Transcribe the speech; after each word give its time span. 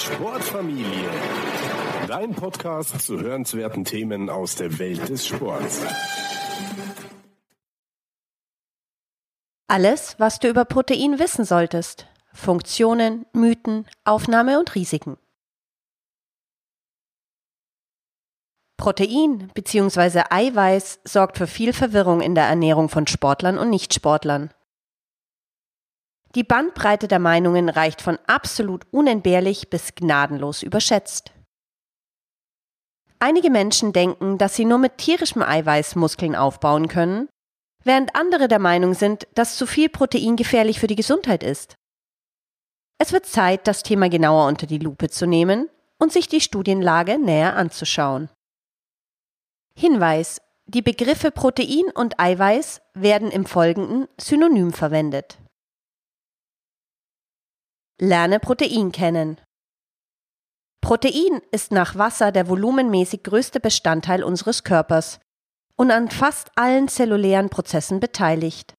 Sportfamilie. 0.00 1.10
Dein 2.08 2.34
Podcast 2.34 3.02
zu 3.02 3.20
hörenswerten 3.20 3.84
Themen 3.84 4.30
aus 4.30 4.54
der 4.54 4.78
Welt 4.78 5.06
des 5.10 5.26
Sports. 5.26 5.82
Alles, 9.68 10.14
was 10.18 10.38
du 10.38 10.48
über 10.48 10.64
Protein 10.64 11.18
wissen 11.18 11.44
solltest. 11.44 12.06
Funktionen, 12.32 13.26
Mythen, 13.34 13.86
Aufnahme 14.04 14.58
und 14.58 14.74
Risiken. 14.74 15.18
Protein 18.78 19.50
bzw. 19.52 20.22
Eiweiß 20.30 21.00
sorgt 21.04 21.36
für 21.36 21.46
viel 21.46 21.74
Verwirrung 21.74 22.22
in 22.22 22.34
der 22.34 22.44
Ernährung 22.44 22.88
von 22.88 23.06
Sportlern 23.06 23.58
und 23.58 23.68
Nichtsportlern. 23.68 24.50
Die 26.36 26.44
Bandbreite 26.44 27.08
der 27.08 27.18
Meinungen 27.18 27.68
reicht 27.68 28.02
von 28.02 28.18
absolut 28.26 28.86
unentbehrlich 28.92 29.68
bis 29.68 29.94
gnadenlos 29.96 30.62
überschätzt. 30.62 31.32
Einige 33.18 33.50
Menschen 33.50 33.92
denken, 33.92 34.38
dass 34.38 34.54
sie 34.54 34.64
nur 34.64 34.78
mit 34.78 34.98
tierischem 34.98 35.42
Eiweiß 35.42 35.96
Muskeln 35.96 36.36
aufbauen 36.36 36.88
können, 36.88 37.28
während 37.84 38.14
andere 38.14 38.48
der 38.48 38.60
Meinung 38.60 38.94
sind, 38.94 39.26
dass 39.34 39.56
zu 39.56 39.66
viel 39.66 39.88
Protein 39.88 40.36
gefährlich 40.36 40.78
für 40.78 40.86
die 40.86 40.96
Gesundheit 40.96 41.42
ist. 41.42 41.74
Es 42.98 43.12
wird 43.12 43.26
Zeit, 43.26 43.66
das 43.66 43.82
Thema 43.82 44.08
genauer 44.08 44.46
unter 44.46 44.66
die 44.66 44.78
Lupe 44.78 45.10
zu 45.10 45.26
nehmen 45.26 45.68
und 45.98 46.12
sich 46.12 46.28
die 46.28 46.40
Studienlage 46.40 47.18
näher 47.18 47.56
anzuschauen. 47.56 48.30
Hinweis: 49.74 50.40
Die 50.66 50.82
Begriffe 50.82 51.30
Protein 51.30 51.90
und 51.94 52.20
Eiweiß 52.20 52.80
werden 52.94 53.30
im 53.30 53.46
Folgenden 53.46 54.06
synonym 54.18 54.72
verwendet. 54.72 55.38
Lerne 58.02 58.40
Protein 58.40 58.92
kennen. 58.92 59.38
Protein 60.80 61.42
ist 61.50 61.70
nach 61.70 61.96
Wasser 61.96 62.32
der 62.32 62.48
volumenmäßig 62.48 63.22
größte 63.24 63.60
Bestandteil 63.60 64.24
unseres 64.24 64.64
Körpers 64.64 65.20
und 65.76 65.90
an 65.90 66.08
fast 66.08 66.50
allen 66.56 66.88
zellulären 66.88 67.50
Prozessen 67.50 68.00
beteiligt. 68.00 68.72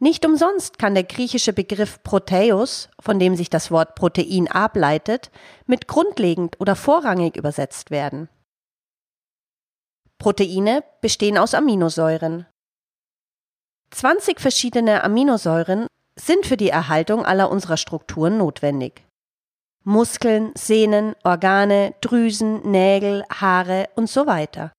Nicht 0.00 0.26
umsonst 0.26 0.76
kann 0.80 0.94
der 0.94 1.04
griechische 1.04 1.52
Begriff 1.52 2.02
Proteus, 2.02 2.88
von 3.00 3.20
dem 3.20 3.36
sich 3.36 3.48
das 3.48 3.70
Wort 3.70 3.94
Protein 3.94 4.48
ableitet, 4.48 5.30
mit 5.66 5.86
grundlegend 5.86 6.60
oder 6.60 6.74
vorrangig 6.74 7.36
übersetzt 7.36 7.92
werden. 7.92 8.28
Proteine 10.18 10.82
bestehen 11.00 11.38
aus 11.38 11.54
Aminosäuren. 11.54 12.46
20 13.92 14.40
verschiedene 14.40 15.04
Aminosäuren 15.04 15.86
sind 16.18 16.46
für 16.46 16.56
die 16.56 16.68
Erhaltung 16.68 17.24
aller 17.24 17.50
unserer 17.50 17.76
Strukturen 17.76 18.38
notwendig. 18.38 19.04
Muskeln, 19.84 20.52
Sehnen, 20.56 21.14
Organe, 21.24 21.94
Drüsen, 22.00 22.70
Nägel, 22.70 23.24
Haare 23.30 23.88
und 23.96 24.08
so 24.08 24.26
weiter. 24.26 24.72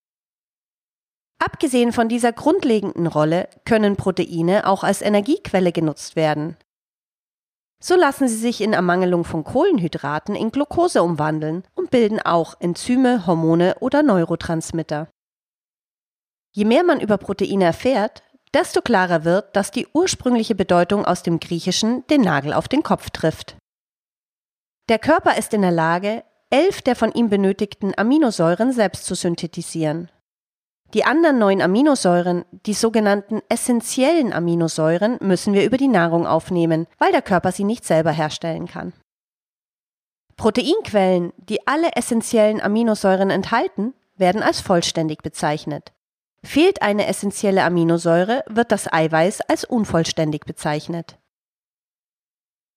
Abgesehen 1.37 1.91
von 1.91 2.09
dieser 2.09 2.31
grundlegenden 2.31 3.05
Rolle 3.05 3.49
können 3.65 3.97
Proteine 3.97 4.67
auch 4.67 4.83
als 4.83 5.01
Energiequelle 5.01 5.71
genutzt 5.71 6.15
werden. 6.15 6.57
So 7.83 7.95
lassen 7.95 8.27
sie 8.27 8.37
sich 8.37 8.61
in 8.61 8.73
Ermangelung 8.73 9.25
von 9.25 9.43
Kohlenhydraten 9.43 10.35
in 10.35 10.49
Glucose 10.49 11.03
umwandeln 11.03 11.63
und 11.75 11.91
bilden 11.91 12.19
auch 12.19 12.55
Enzyme, 12.59 13.27
Hormone 13.27 13.75
oder 13.79 14.01
Neurotransmitter. 14.01 15.07
Je 16.55 16.65
mehr 16.65 16.83
man 16.83 17.01
über 17.01 17.17
Proteine 17.17 17.65
erfährt, 17.65 18.23
desto 18.55 18.81
klarer 18.81 19.25
wird, 19.25 19.55
dass 19.55 19.69
die 19.69 19.87
ursprüngliche 19.93 20.55
Bedeutung 20.55 21.05
aus 21.05 21.21
dem 21.21 21.39
Griechischen 21.39 22.07
den 22.07 22.21
Nagel 22.21 22.53
auf 22.53 22.67
den 22.67 22.81
Kopf 22.81 23.09
trifft. 23.09 23.57
Der 24.87 24.97
Körper 24.97 25.37
ist 25.37 25.53
in 25.53 25.61
der 25.61 25.71
Lage, 25.71 26.23
elf 26.49 26.81
der 26.81 26.95
von 26.95 27.11
ihm 27.11 27.29
benötigten 27.29 27.93
Aminosäuren 27.97 28.71
selbst 28.71 29.05
zu 29.05 29.13
synthetisieren. 29.13 30.09
Die 30.93 31.03
anderen 31.03 31.39
neun 31.39 31.61
Aminosäuren, 31.61 32.45
die 32.65 32.73
sogenannten 32.73 33.41
essentiellen 33.49 34.31
Aminosäuren, 34.31 35.17
müssen 35.19 35.53
wir 35.53 35.65
über 35.65 35.77
die 35.77 35.89
Nahrung 35.89 36.25
aufnehmen, 36.25 36.87
weil 36.97 37.11
der 37.11 37.23
Körper 37.23 37.51
sie 37.51 37.65
nicht 37.65 37.83
selber 37.83 38.11
herstellen 38.11 38.67
kann. 38.67 38.93
Proteinquellen, 40.37 41.33
die 41.37 41.65
alle 41.67 41.93
essentiellen 41.95 42.61
Aminosäuren 42.61 43.31
enthalten, 43.31 43.93
werden 44.15 44.43
als 44.43 44.61
vollständig 44.61 45.23
bezeichnet. 45.23 45.91
Fehlt 46.45 46.83
eine 46.83 47.07
essentielle 47.07 47.63
Aminosäure, 47.63 48.43
wird 48.47 48.71
das 48.71 48.91
Eiweiß 48.91 49.41
als 49.41 49.65
unvollständig 49.65 50.45
bezeichnet. 50.45 51.17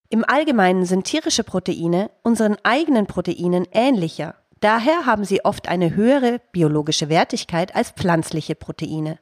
Im 0.08 0.24
Allgemeinen 0.26 0.86
sind 0.86 1.04
tierische 1.04 1.44
Proteine 1.44 2.10
unseren 2.22 2.56
eigenen 2.62 3.06
Proteinen 3.06 3.68
ähnlicher. 3.70 4.36
Daher 4.60 5.04
haben 5.04 5.26
sie 5.26 5.44
oft 5.44 5.68
eine 5.68 5.94
höhere 5.94 6.40
biologische 6.50 7.10
Wertigkeit 7.10 7.76
als 7.76 7.90
pflanzliche 7.90 8.54
Proteine. 8.54 9.18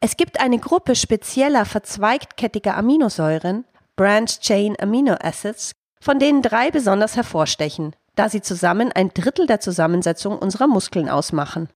Es 0.00 0.16
gibt 0.16 0.40
eine 0.40 0.58
Gruppe 0.58 0.96
spezieller 0.96 1.64
verzweigtkettiger 1.64 2.76
Aminosäuren, 2.76 3.64
Branch 3.94 4.26
Chain 4.26 4.74
Amino 4.80 5.14
Acids, 5.14 5.76
von 6.00 6.18
denen 6.18 6.42
drei 6.42 6.72
besonders 6.72 7.14
hervorstechen, 7.14 7.94
da 8.16 8.28
sie 8.28 8.42
zusammen 8.42 8.90
ein 8.90 9.10
Drittel 9.14 9.46
der 9.46 9.60
Zusammensetzung 9.60 10.36
unserer 10.36 10.66
Muskeln 10.66 11.08
ausmachen. 11.08 11.68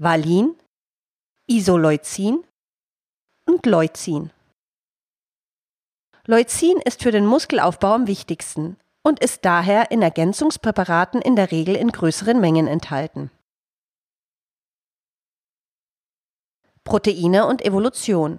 Valin, 0.00 0.54
Isoleucin 1.48 2.44
und 3.46 3.66
Leucin. 3.66 4.30
Leucin 6.24 6.80
ist 6.84 7.02
für 7.02 7.10
den 7.10 7.26
Muskelaufbau 7.26 7.94
am 7.94 8.06
wichtigsten 8.06 8.76
und 9.02 9.18
ist 9.18 9.44
daher 9.44 9.90
in 9.90 10.00
Ergänzungspräparaten 10.00 11.20
in 11.20 11.34
der 11.34 11.50
Regel 11.50 11.74
in 11.74 11.90
größeren 11.90 12.40
Mengen 12.40 12.68
enthalten. 12.68 13.32
Proteine 16.84 17.48
und 17.48 17.64
Evolution 17.64 18.38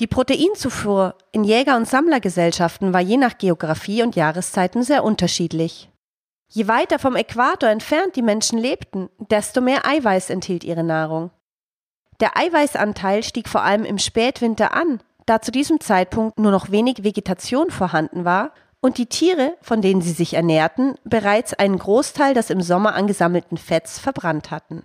Die 0.00 0.06
Proteinzufuhr 0.06 1.16
in 1.32 1.44
Jäger- 1.44 1.78
und 1.78 1.88
Sammlergesellschaften 1.88 2.92
war 2.92 3.00
je 3.00 3.16
nach 3.16 3.38
Geografie 3.38 4.02
und 4.02 4.16
Jahreszeiten 4.16 4.82
sehr 4.82 5.02
unterschiedlich. 5.02 5.87
Je 6.50 6.66
weiter 6.66 6.98
vom 6.98 7.14
Äquator 7.14 7.68
entfernt 7.68 8.16
die 8.16 8.22
Menschen 8.22 8.58
lebten, 8.58 9.10
desto 9.18 9.60
mehr 9.60 9.86
Eiweiß 9.86 10.30
enthielt 10.30 10.64
ihre 10.64 10.82
Nahrung. 10.82 11.30
Der 12.20 12.36
Eiweißanteil 12.36 13.22
stieg 13.22 13.48
vor 13.48 13.62
allem 13.62 13.84
im 13.84 13.98
Spätwinter 13.98 14.72
an, 14.72 15.00
da 15.26 15.42
zu 15.42 15.52
diesem 15.52 15.78
Zeitpunkt 15.80 16.38
nur 16.38 16.50
noch 16.50 16.70
wenig 16.70 17.04
Vegetation 17.04 17.70
vorhanden 17.70 18.24
war 18.24 18.52
und 18.80 18.96
die 18.96 19.06
Tiere, 19.06 19.56
von 19.60 19.82
denen 19.82 20.00
sie 20.00 20.12
sich 20.12 20.34
ernährten, 20.34 20.94
bereits 21.04 21.52
einen 21.52 21.78
Großteil 21.78 22.32
des 22.32 22.48
im 22.50 22.62
Sommer 22.62 22.94
angesammelten 22.94 23.58
Fetts 23.58 23.98
verbrannt 23.98 24.50
hatten. 24.50 24.84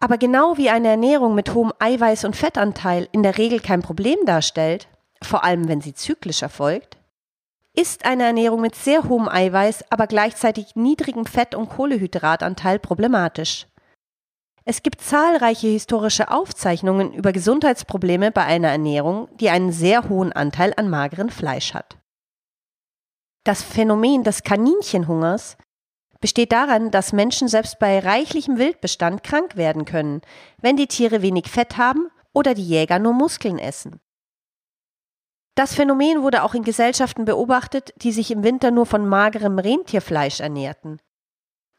Aber 0.00 0.18
genau 0.18 0.56
wie 0.58 0.70
eine 0.70 0.88
Ernährung 0.88 1.34
mit 1.34 1.54
hohem 1.54 1.72
Eiweiß- 1.80 2.26
und 2.26 2.36
Fettanteil 2.36 3.08
in 3.10 3.22
der 3.22 3.38
Regel 3.38 3.60
kein 3.60 3.82
Problem 3.82 4.18
darstellt, 4.26 4.86
vor 5.22 5.44
allem 5.44 5.66
wenn 5.66 5.80
sie 5.80 5.94
zyklisch 5.94 6.42
erfolgt, 6.42 6.97
ist 7.78 8.04
eine 8.04 8.24
Ernährung 8.24 8.60
mit 8.60 8.74
sehr 8.74 9.04
hohem 9.04 9.28
Eiweiß, 9.28 9.84
aber 9.92 10.08
gleichzeitig 10.08 10.74
niedrigem 10.74 11.26
Fett- 11.26 11.54
und 11.54 11.68
Kohlehydratanteil 11.68 12.80
problematisch. 12.80 13.68
Es 14.64 14.82
gibt 14.82 15.00
zahlreiche 15.00 15.68
historische 15.68 16.28
Aufzeichnungen 16.28 17.12
über 17.12 17.30
Gesundheitsprobleme 17.30 18.32
bei 18.32 18.44
einer 18.44 18.68
Ernährung, 18.68 19.28
die 19.38 19.48
einen 19.48 19.70
sehr 19.70 20.08
hohen 20.08 20.32
Anteil 20.32 20.74
an 20.76 20.90
mageren 20.90 21.30
Fleisch 21.30 21.72
hat. 21.72 21.96
Das 23.44 23.62
Phänomen 23.62 24.24
des 24.24 24.42
Kaninchenhungers 24.42 25.56
besteht 26.20 26.50
daran, 26.50 26.90
dass 26.90 27.12
Menschen 27.12 27.46
selbst 27.46 27.78
bei 27.78 28.00
reichlichem 28.00 28.58
Wildbestand 28.58 29.22
krank 29.22 29.56
werden 29.56 29.84
können, 29.84 30.20
wenn 30.60 30.76
die 30.76 30.88
Tiere 30.88 31.22
wenig 31.22 31.46
Fett 31.46 31.76
haben 31.76 32.08
oder 32.32 32.54
die 32.54 32.66
Jäger 32.66 32.98
nur 32.98 33.12
Muskeln 33.12 33.60
essen. 33.60 34.00
Das 35.58 35.74
Phänomen 35.74 36.22
wurde 36.22 36.44
auch 36.44 36.54
in 36.54 36.62
Gesellschaften 36.62 37.24
beobachtet, 37.24 37.92
die 37.96 38.12
sich 38.12 38.30
im 38.30 38.44
Winter 38.44 38.70
nur 38.70 38.86
von 38.86 39.08
magerem 39.08 39.58
Rentierfleisch 39.58 40.38
ernährten. 40.38 41.00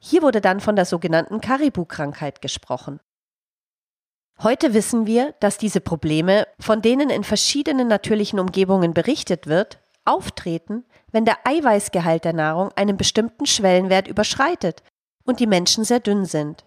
Hier 0.02 0.22
wurde 0.22 0.42
dann 0.42 0.60
von 0.60 0.76
der 0.76 0.84
sogenannten 0.84 1.40
Karibu-Krankheit 1.40 2.42
gesprochen. 2.42 3.00
Heute 4.44 4.74
wissen 4.74 5.08
wir, 5.08 5.34
dass 5.40 5.58
diese 5.58 5.80
Probleme, 5.80 6.46
von 6.60 6.82
denen 6.82 7.10
in 7.10 7.24
verschiedenen 7.24 7.88
natürlichen 7.88 8.42
Umgebungen 8.42 8.94
berichtet 8.94 9.48
wird, 9.48 9.80
auftreten, 10.04 10.84
wenn 11.14 11.24
der 11.24 11.38
Eiweißgehalt 11.46 12.26
der 12.26 12.34
Nahrung 12.34 12.74
einen 12.76 12.98
bestimmten 12.98 13.46
Schwellenwert 13.46 14.10
überschreitet 14.10 14.84
und 15.24 15.40
die 15.40 15.48
Menschen 15.48 15.86
sehr 15.86 16.02
dünn 16.02 16.26
sind. 16.26 16.66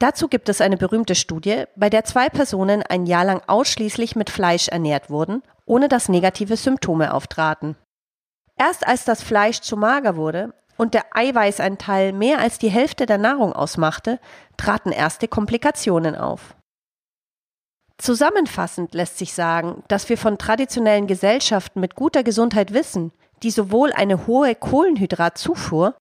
Dazu 0.00 0.28
gibt 0.28 0.48
es 0.48 0.62
eine 0.62 0.78
berühmte 0.78 1.14
Studie, 1.14 1.64
bei 1.76 1.90
der 1.90 2.04
zwei 2.04 2.30
Personen 2.30 2.82
ein 2.82 3.04
Jahr 3.04 3.26
lang 3.26 3.42
ausschließlich 3.46 4.16
mit 4.16 4.30
Fleisch 4.30 4.68
ernährt 4.68 5.10
wurden, 5.10 5.42
ohne 5.66 5.88
dass 5.88 6.08
negative 6.08 6.56
Symptome 6.56 7.12
auftraten. 7.12 7.76
Erst 8.56 8.86
als 8.86 9.04
das 9.04 9.22
Fleisch 9.22 9.60
zu 9.60 9.76
mager 9.76 10.16
wurde 10.16 10.54
und 10.78 10.94
der 10.94 11.04
Eiweißanteil 11.14 12.14
mehr 12.14 12.38
als 12.38 12.58
die 12.58 12.70
Hälfte 12.70 13.04
der 13.04 13.18
Nahrung 13.18 13.52
ausmachte, 13.52 14.18
traten 14.56 14.90
erste 14.90 15.28
Komplikationen 15.28 16.16
auf. 16.16 16.56
Zusammenfassend 17.98 18.94
lässt 18.94 19.18
sich 19.18 19.34
sagen, 19.34 19.84
dass 19.88 20.08
wir 20.08 20.16
von 20.16 20.38
traditionellen 20.38 21.08
Gesellschaften 21.08 21.78
mit 21.80 21.94
guter 21.94 22.22
Gesundheit 22.22 22.72
wissen, 22.72 23.12
die 23.42 23.50
sowohl 23.50 23.92
eine 23.92 24.26
hohe 24.26 24.54
Kohlenhydratzufuhr, 24.54 25.94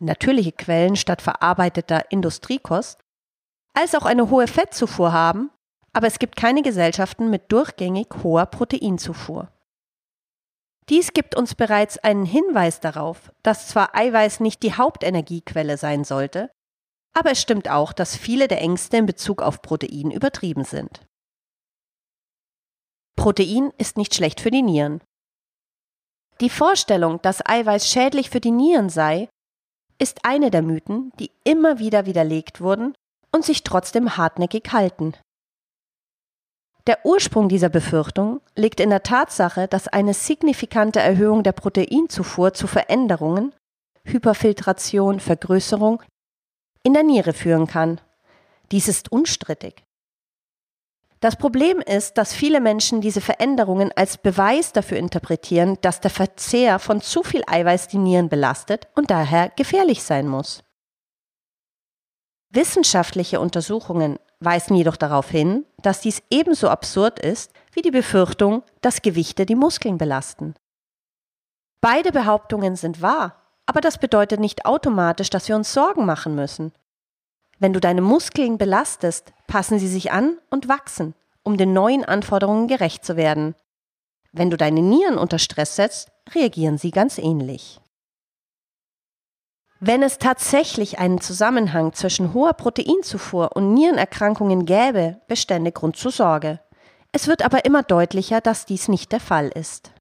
natürliche 0.00 0.50
Quellen 0.50 0.96
statt 0.96 1.22
verarbeiteter 1.22 2.10
Industriekost, 2.10 3.03
als 3.74 3.94
auch 3.94 4.06
eine 4.06 4.30
hohe 4.30 4.46
Fettzufuhr 4.46 5.12
haben, 5.12 5.50
aber 5.92 6.06
es 6.06 6.18
gibt 6.18 6.36
keine 6.36 6.62
Gesellschaften 6.62 7.28
mit 7.28 7.52
durchgängig 7.52 8.08
hoher 8.22 8.46
Proteinzufuhr. 8.46 9.50
Dies 10.88 11.12
gibt 11.12 11.34
uns 11.34 11.54
bereits 11.54 11.98
einen 11.98 12.26
Hinweis 12.26 12.80
darauf, 12.80 13.32
dass 13.42 13.68
zwar 13.68 13.94
Eiweiß 13.94 14.40
nicht 14.40 14.62
die 14.62 14.74
Hauptenergiequelle 14.74 15.76
sein 15.78 16.04
sollte, 16.04 16.50
aber 17.14 17.30
es 17.30 17.40
stimmt 17.40 17.70
auch, 17.70 17.92
dass 17.92 18.16
viele 18.16 18.48
der 18.48 18.60
Ängste 18.60 18.98
in 18.98 19.06
Bezug 19.06 19.40
auf 19.40 19.62
Protein 19.62 20.10
übertrieben 20.10 20.64
sind. 20.64 21.06
Protein 23.16 23.72
ist 23.78 23.96
nicht 23.96 24.14
schlecht 24.14 24.40
für 24.40 24.50
die 24.50 24.62
Nieren. 24.62 25.00
Die 26.40 26.50
Vorstellung, 26.50 27.22
dass 27.22 27.46
Eiweiß 27.46 27.88
schädlich 27.88 28.28
für 28.28 28.40
die 28.40 28.50
Nieren 28.50 28.90
sei, 28.90 29.28
ist 29.98 30.24
eine 30.24 30.50
der 30.50 30.62
Mythen, 30.62 31.12
die 31.20 31.30
immer 31.44 31.78
wieder 31.78 32.06
widerlegt 32.06 32.60
wurden 32.60 32.94
und 33.34 33.44
sich 33.44 33.64
trotzdem 33.64 34.16
hartnäckig 34.16 34.72
halten. 34.72 35.14
Der 36.86 37.04
Ursprung 37.04 37.48
dieser 37.48 37.68
Befürchtung 37.68 38.40
liegt 38.54 38.78
in 38.78 38.90
der 38.90 39.02
Tatsache, 39.02 39.66
dass 39.66 39.88
eine 39.88 40.14
signifikante 40.14 41.00
Erhöhung 41.00 41.42
der 41.42 41.52
Proteinzufuhr 41.52 42.54
zu 42.54 42.68
Veränderungen, 42.68 43.52
Hyperfiltration, 44.04 45.18
Vergrößerung 45.18 46.00
in 46.84 46.92
der 46.92 47.02
Niere 47.02 47.32
führen 47.32 47.66
kann. 47.66 48.00
Dies 48.70 48.86
ist 48.86 49.10
unstrittig. 49.10 49.82
Das 51.18 51.36
Problem 51.36 51.80
ist, 51.80 52.18
dass 52.18 52.34
viele 52.34 52.60
Menschen 52.60 53.00
diese 53.00 53.22
Veränderungen 53.22 53.90
als 53.96 54.18
Beweis 54.18 54.72
dafür 54.72 54.98
interpretieren, 54.98 55.78
dass 55.80 56.00
der 56.00 56.10
Verzehr 56.10 56.78
von 56.78 57.00
zu 57.00 57.24
viel 57.24 57.42
Eiweiß 57.46 57.88
die 57.88 57.98
Nieren 57.98 58.28
belastet 58.28 58.86
und 58.94 59.10
daher 59.10 59.48
gefährlich 59.56 60.02
sein 60.04 60.28
muss. 60.28 60.62
Wissenschaftliche 62.54 63.40
Untersuchungen 63.40 64.18
weisen 64.38 64.76
jedoch 64.76 64.96
darauf 64.96 65.28
hin, 65.28 65.64
dass 65.82 66.00
dies 66.00 66.22
ebenso 66.30 66.68
absurd 66.68 67.18
ist 67.18 67.52
wie 67.72 67.82
die 67.82 67.90
Befürchtung, 67.90 68.62
dass 68.80 69.02
Gewichte 69.02 69.44
die 69.44 69.56
Muskeln 69.56 69.98
belasten. 69.98 70.54
Beide 71.80 72.12
Behauptungen 72.12 72.76
sind 72.76 73.02
wahr, 73.02 73.42
aber 73.66 73.80
das 73.80 73.98
bedeutet 73.98 74.38
nicht 74.38 74.66
automatisch, 74.66 75.30
dass 75.30 75.48
wir 75.48 75.56
uns 75.56 75.72
Sorgen 75.72 76.06
machen 76.06 76.36
müssen. 76.36 76.72
Wenn 77.58 77.72
du 77.72 77.80
deine 77.80 78.02
Muskeln 78.02 78.56
belastest, 78.56 79.32
passen 79.48 79.80
sie 79.80 79.88
sich 79.88 80.12
an 80.12 80.38
und 80.48 80.68
wachsen, 80.68 81.14
um 81.42 81.56
den 81.56 81.72
neuen 81.72 82.04
Anforderungen 82.04 82.68
gerecht 82.68 83.04
zu 83.04 83.16
werden. 83.16 83.56
Wenn 84.32 84.50
du 84.50 84.56
deine 84.56 84.80
Nieren 84.80 85.18
unter 85.18 85.40
Stress 85.40 85.74
setzt, 85.76 86.12
reagieren 86.34 86.78
sie 86.78 86.92
ganz 86.92 87.18
ähnlich. 87.18 87.80
Wenn 89.80 90.02
es 90.02 90.18
tatsächlich 90.18 90.98
einen 90.98 91.20
Zusammenhang 91.20 91.92
zwischen 91.92 92.32
hoher 92.32 92.54
Proteinzufuhr 92.54 93.56
und 93.56 93.74
Nierenerkrankungen 93.74 94.66
gäbe, 94.66 95.20
bestände 95.26 95.72
Grund 95.72 95.96
zur 95.96 96.12
Sorge. 96.12 96.60
Es 97.12 97.28
wird 97.28 97.44
aber 97.44 97.64
immer 97.64 97.82
deutlicher, 97.82 98.40
dass 98.40 98.66
dies 98.66 98.88
nicht 98.88 99.12
der 99.12 99.20
Fall 99.20 99.48
ist. 99.48 99.92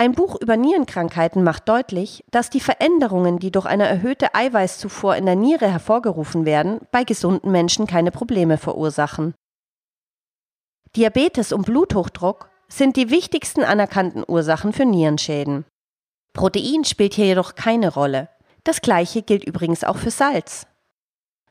Ein 0.00 0.12
Buch 0.12 0.36
über 0.40 0.56
Nierenkrankheiten 0.56 1.42
macht 1.42 1.68
deutlich, 1.68 2.24
dass 2.30 2.50
die 2.50 2.60
Veränderungen, 2.60 3.40
die 3.40 3.50
durch 3.50 3.66
eine 3.66 3.88
erhöhte 3.88 4.32
Eiweißzufuhr 4.32 5.16
in 5.16 5.26
der 5.26 5.34
Niere 5.34 5.68
hervorgerufen 5.70 6.44
werden, 6.44 6.80
bei 6.92 7.02
gesunden 7.02 7.50
Menschen 7.50 7.88
keine 7.88 8.12
Probleme 8.12 8.58
verursachen. 8.58 9.34
Diabetes 10.94 11.52
und 11.52 11.66
Bluthochdruck 11.66 12.48
sind 12.68 12.96
die 12.96 13.10
wichtigsten 13.10 13.64
anerkannten 13.64 14.24
Ursachen 14.26 14.72
für 14.72 14.84
Nierenschäden. 14.84 15.64
Protein 16.32 16.84
spielt 16.84 17.14
hier 17.14 17.26
jedoch 17.26 17.54
keine 17.54 17.92
Rolle. 17.92 18.28
Das 18.64 18.80
gleiche 18.80 19.22
gilt 19.22 19.44
übrigens 19.44 19.84
auch 19.84 19.96
für 19.96 20.10
Salz. 20.10 20.66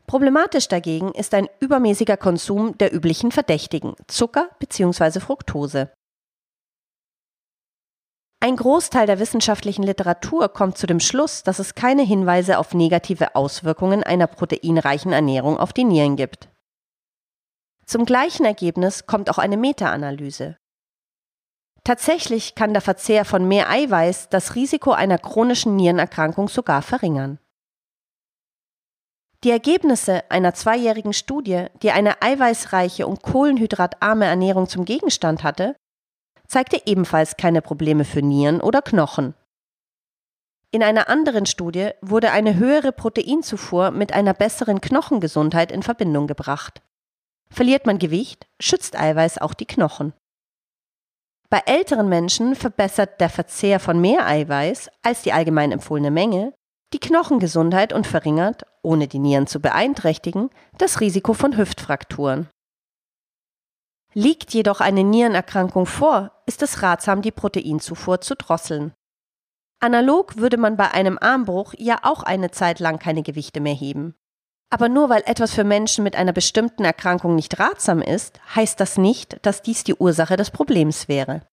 Problematisch 0.05 0.69
dagegen 0.69 1.11
ist 1.11 1.33
ein 1.33 1.49
übermäßiger 1.59 2.15
Konsum 2.15 2.77
der 2.77 2.93
üblichen 2.93 3.31
Verdächtigen, 3.31 3.95
Zucker 4.07 4.49
bzw. 4.59 5.19
Fructose. 5.19 5.91
Ein 8.39 8.55
Großteil 8.55 9.07
der 9.07 9.19
wissenschaftlichen 9.19 9.83
Literatur 9.83 10.49
kommt 10.49 10.77
zu 10.77 10.85
dem 10.85 10.99
Schluss, 10.99 11.43
dass 11.43 11.59
es 11.59 11.75
keine 11.75 12.03
Hinweise 12.03 12.59
auf 12.59 12.73
negative 12.73 13.35
Auswirkungen 13.35 14.03
einer 14.03 14.27
proteinreichen 14.27 15.11
Ernährung 15.11 15.57
auf 15.57 15.73
die 15.73 15.83
Nieren 15.83 16.15
gibt. 16.15 16.47
Zum 17.85 18.05
gleichen 18.05 18.45
Ergebnis 18.45 19.07
kommt 19.07 19.29
auch 19.29 19.39
eine 19.39 19.57
Meta-Analyse. 19.57 20.57
Tatsächlich 21.87 22.53
kann 22.53 22.73
der 22.73 22.81
Verzehr 22.81 23.23
von 23.23 23.47
mehr 23.47 23.69
Eiweiß 23.69 24.27
das 24.27 24.55
Risiko 24.55 24.91
einer 24.91 25.17
chronischen 25.17 25.77
Nierenerkrankung 25.77 26.49
sogar 26.49 26.81
verringern. 26.81 27.39
Die 29.45 29.51
Ergebnisse 29.51 30.29
einer 30.29 30.53
zweijährigen 30.53 31.13
Studie, 31.13 31.67
die 31.81 31.91
eine 31.91 32.21
eiweißreiche 32.21 33.07
und 33.07 33.23
kohlenhydratarme 33.23 34.25
Ernährung 34.25 34.67
zum 34.67 34.83
Gegenstand 34.83 35.43
hatte, 35.43 35.77
zeigte 36.45 36.81
ebenfalls 36.85 37.37
keine 37.37 37.61
Probleme 37.61 38.03
für 38.03 38.21
Nieren 38.21 38.59
oder 38.59 38.81
Knochen. 38.81 39.33
In 40.71 40.83
einer 40.83 41.07
anderen 41.07 41.45
Studie 41.45 41.91
wurde 42.01 42.31
eine 42.31 42.55
höhere 42.55 42.91
Proteinzufuhr 42.91 43.91
mit 43.91 44.11
einer 44.11 44.33
besseren 44.33 44.81
Knochengesundheit 44.81 45.71
in 45.71 45.83
Verbindung 45.83 46.27
gebracht. 46.27 46.81
Verliert 47.49 47.85
man 47.85 47.97
Gewicht, 47.97 48.45
schützt 48.59 48.99
Eiweiß 48.99 49.37
auch 49.37 49.53
die 49.53 49.67
Knochen. 49.67 50.11
Bei 51.49 51.61
älteren 51.65 52.09
Menschen 52.09 52.55
verbessert 52.55 53.21
der 53.21 53.29
Verzehr 53.29 53.79
von 53.79 54.01
mehr 54.01 54.27
Eiweiß 54.27 54.89
als 55.01 55.21
die 55.21 55.31
allgemein 55.31 55.71
empfohlene 55.71 56.11
Menge 56.11 56.53
die 56.93 56.99
Knochengesundheit 56.99 57.91
und 57.91 58.07
verringert, 58.07 58.63
ohne 58.81 59.07
die 59.07 59.19
Nieren 59.19 59.47
zu 59.47 59.59
beeinträchtigen, 59.59 60.49
das 60.77 61.01
Risiko 61.01 61.33
von 61.33 61.57
Hüftfrakturen. 61.57 62.47
Liegt 64.13 64.53
jedoch 64.53 64.79
eine 64.79 65.03
Nierenerkrankung 65.03 65.85
vor, 65.85 66.31
ist 66.45 66.61
es 66.61 66.81
ratsam, 66.81 67.21
die 67.21 67.31
Proteinzufuhr 67.31 68.21
zu 68.21 68.35
drosseln. 68.35 68.93
Analog 69.79 70.37
würde 70.37 70.57
man 70.57 70.75
bei 70.77 70.89
einem 70.91 71.17
Armbruch 71.19 71.73
ja 71.77 71.99
auch 72.03 72.23
eine 72.23 72.51
Zeit 72.51 72.79
lang 72.79 72.99
keine 72.99 73.21
Gewichte 73.21 73.59
mehr 73.59 73.75
heben. 73.75 74.15
Aber 74.69 74.89
nur 74.89 75.09
weil 75.09 75.23
etwas 75.25 75.53
für 75.53 75.63
Menschen 75.63 76.03
mit 76.03 76.15
einer 76.15 76.33
bestimmten 76.33 76.83
Erkrankung 76.83 77.35
nicht 77.35 77.59
ratsam 77.59 78.01
ist, 78.01 78.39
heißt 78.55 78.79
das 78.79 78.97
nicht, 78.97 79.37
dass 79.45 79.61
dies 79.61 79.83
die 79.83 79.95
Ursache 79.95 80.35
des 80.35 80.51
Problems 80.51 81.07
wäre. 81.07 81.47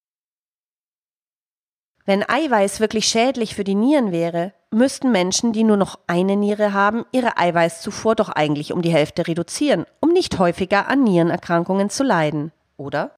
Wenn 2.06 2.28
Eiweiß 2.28 2.80
wirklich 2.80 3.06
schädlich 3.06 3.54
für 3.54 3.64
die 3.64 3.74
Nieren 3.74 4.12
wäre, 4.12 4.52
müssten 4.70 5.10
Menschen, 5.10 5.52
die 5.52 5.64
nur 5.64 5.78
noch 5.78 5.98
eine 6.06 6.36
Niere 6.36 6.74
haben, 6.74 7.06
ihre 7.12 7.38
Eiweißzufuhr 7.38 8.14
doch 8.14 8.28
eigentlich 8.28 8.72
um 8.72 8.82
die 8.82 8.92
Hälfte 8.92 9.26
reduzieren, 9.26 9.86
um 10.00 10.10
nicht 10.10 10.38
häufiger 10.38 10.88
an 10.88 11.02
Nierenerkrankungen 11.04 11.88
zu 11.88 12.02
leiden, 12.02 12.52
oder? 12.76 13.14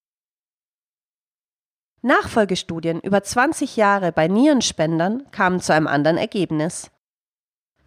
Nachfolgestudien 2.02 3.00
über 3.00 3.24
20 3.24 3.76
Jahre 3.76 4.12
bei 4.12 4.28
Nierenspendern 4.28 5.28
kamen 5.32 5.60
zu 5.60 5.74
einem 5.74 5.88
anderen 5.88 6.18
Ergebnis. 6.18 6.90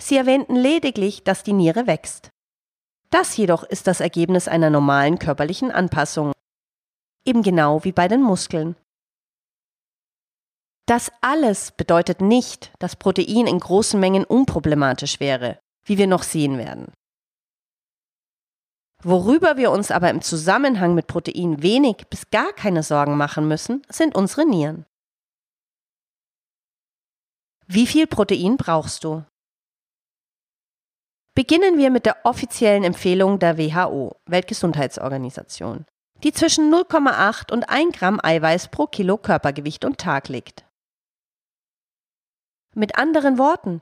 Sie 0.01 0.15
erwähnten 0.15 0.56
lediglich, 0.56 1.24
dass 1.24 1.44
die 1.44 1.53
Niere 1.53 1.88
wächst. 1.88 2.29
Das 3.10 3.36
jedoch 3.38 3.63
ist 3.63 3.88
das 3.88 4.00
Ergebnis 4.00 4.48
einer 4.48 4.70
normalen 4.70 5.20
körperlichen 5.20 5.72
Anpassung. 5.72 6.32
Eben 7.25 7.44
genau 7.44 7.84
wie 7.84 7.91
bei 7.91 8.08
den 8.08 8.22
Muskeln. 8.22 8.75
Das 10.86 11.12
alles 11.22 11.72
bedeutet 11.72 12.22
nicht, 12.22 12.72
dass 12.79 12.96
Protein 12.96 13.46
in 13.46 13.60
großen 13.60 14.00
Mengen 14.00 14.24
unproblematisch 14.24 15.20
wäre, 15.20 15.60
wie 15.84 15.98
wir 15.98 16.08
noch 16.08 16.24
sehen 16.24 16.58
werden. 16.58 16.91
Worüber 19.03 19.56
wir 19.58 19.72
uns 19.72 19.91
aber 19.91 20.10
im 20.10 20.22
Zusammenhang 20.22 20.94
mit 20.94 21.08
Protein 21.08 21.62
wenig 21.62 22.08
bis 22.10 22.29
gar 22.32 22.51
keine 22.53 22.84
Sorgen 22.84 23.18
machen 23.18 23.48
müssen, 23.48 23.82
sind 23.89 24.15
unsere 24.15 24.46
Nieren. 24.46 24.86
Wie 27.65 27.88
viel 27.88 28.08
Protein 28.08 28.58
brauchst 28.58 29.03
du? 29.03 29.24
Beginnen 31.39 31.77
wir 31.77 31.89
mit 31.89 32.05
der 32.05 32.17
offiziellen 32.25 32.84
Empfehlung 32.84 33.39
der 33.39 33.58
WHO, 33.58 34.17
Weltgesundheitsorganisation, 34.25 35.86
die 36.22 36.34
zwischen 36.34 36.69
0,8 36.69 37.53
und 37.53 37.69
1 37.69 37.98
Gramm 37.98 38.19
Eiweiß 38.22 38.67
pro 38.67 38.88
Kilo 38.88 39.15
Körpergewicht 39.15 39.86
und 39.86 40.00
Tag 40.00 40.27
liegt. 40.27 40.65
Mit 42.75 42.98
anderen 42.98 43.38
Worten, 43.38 43.81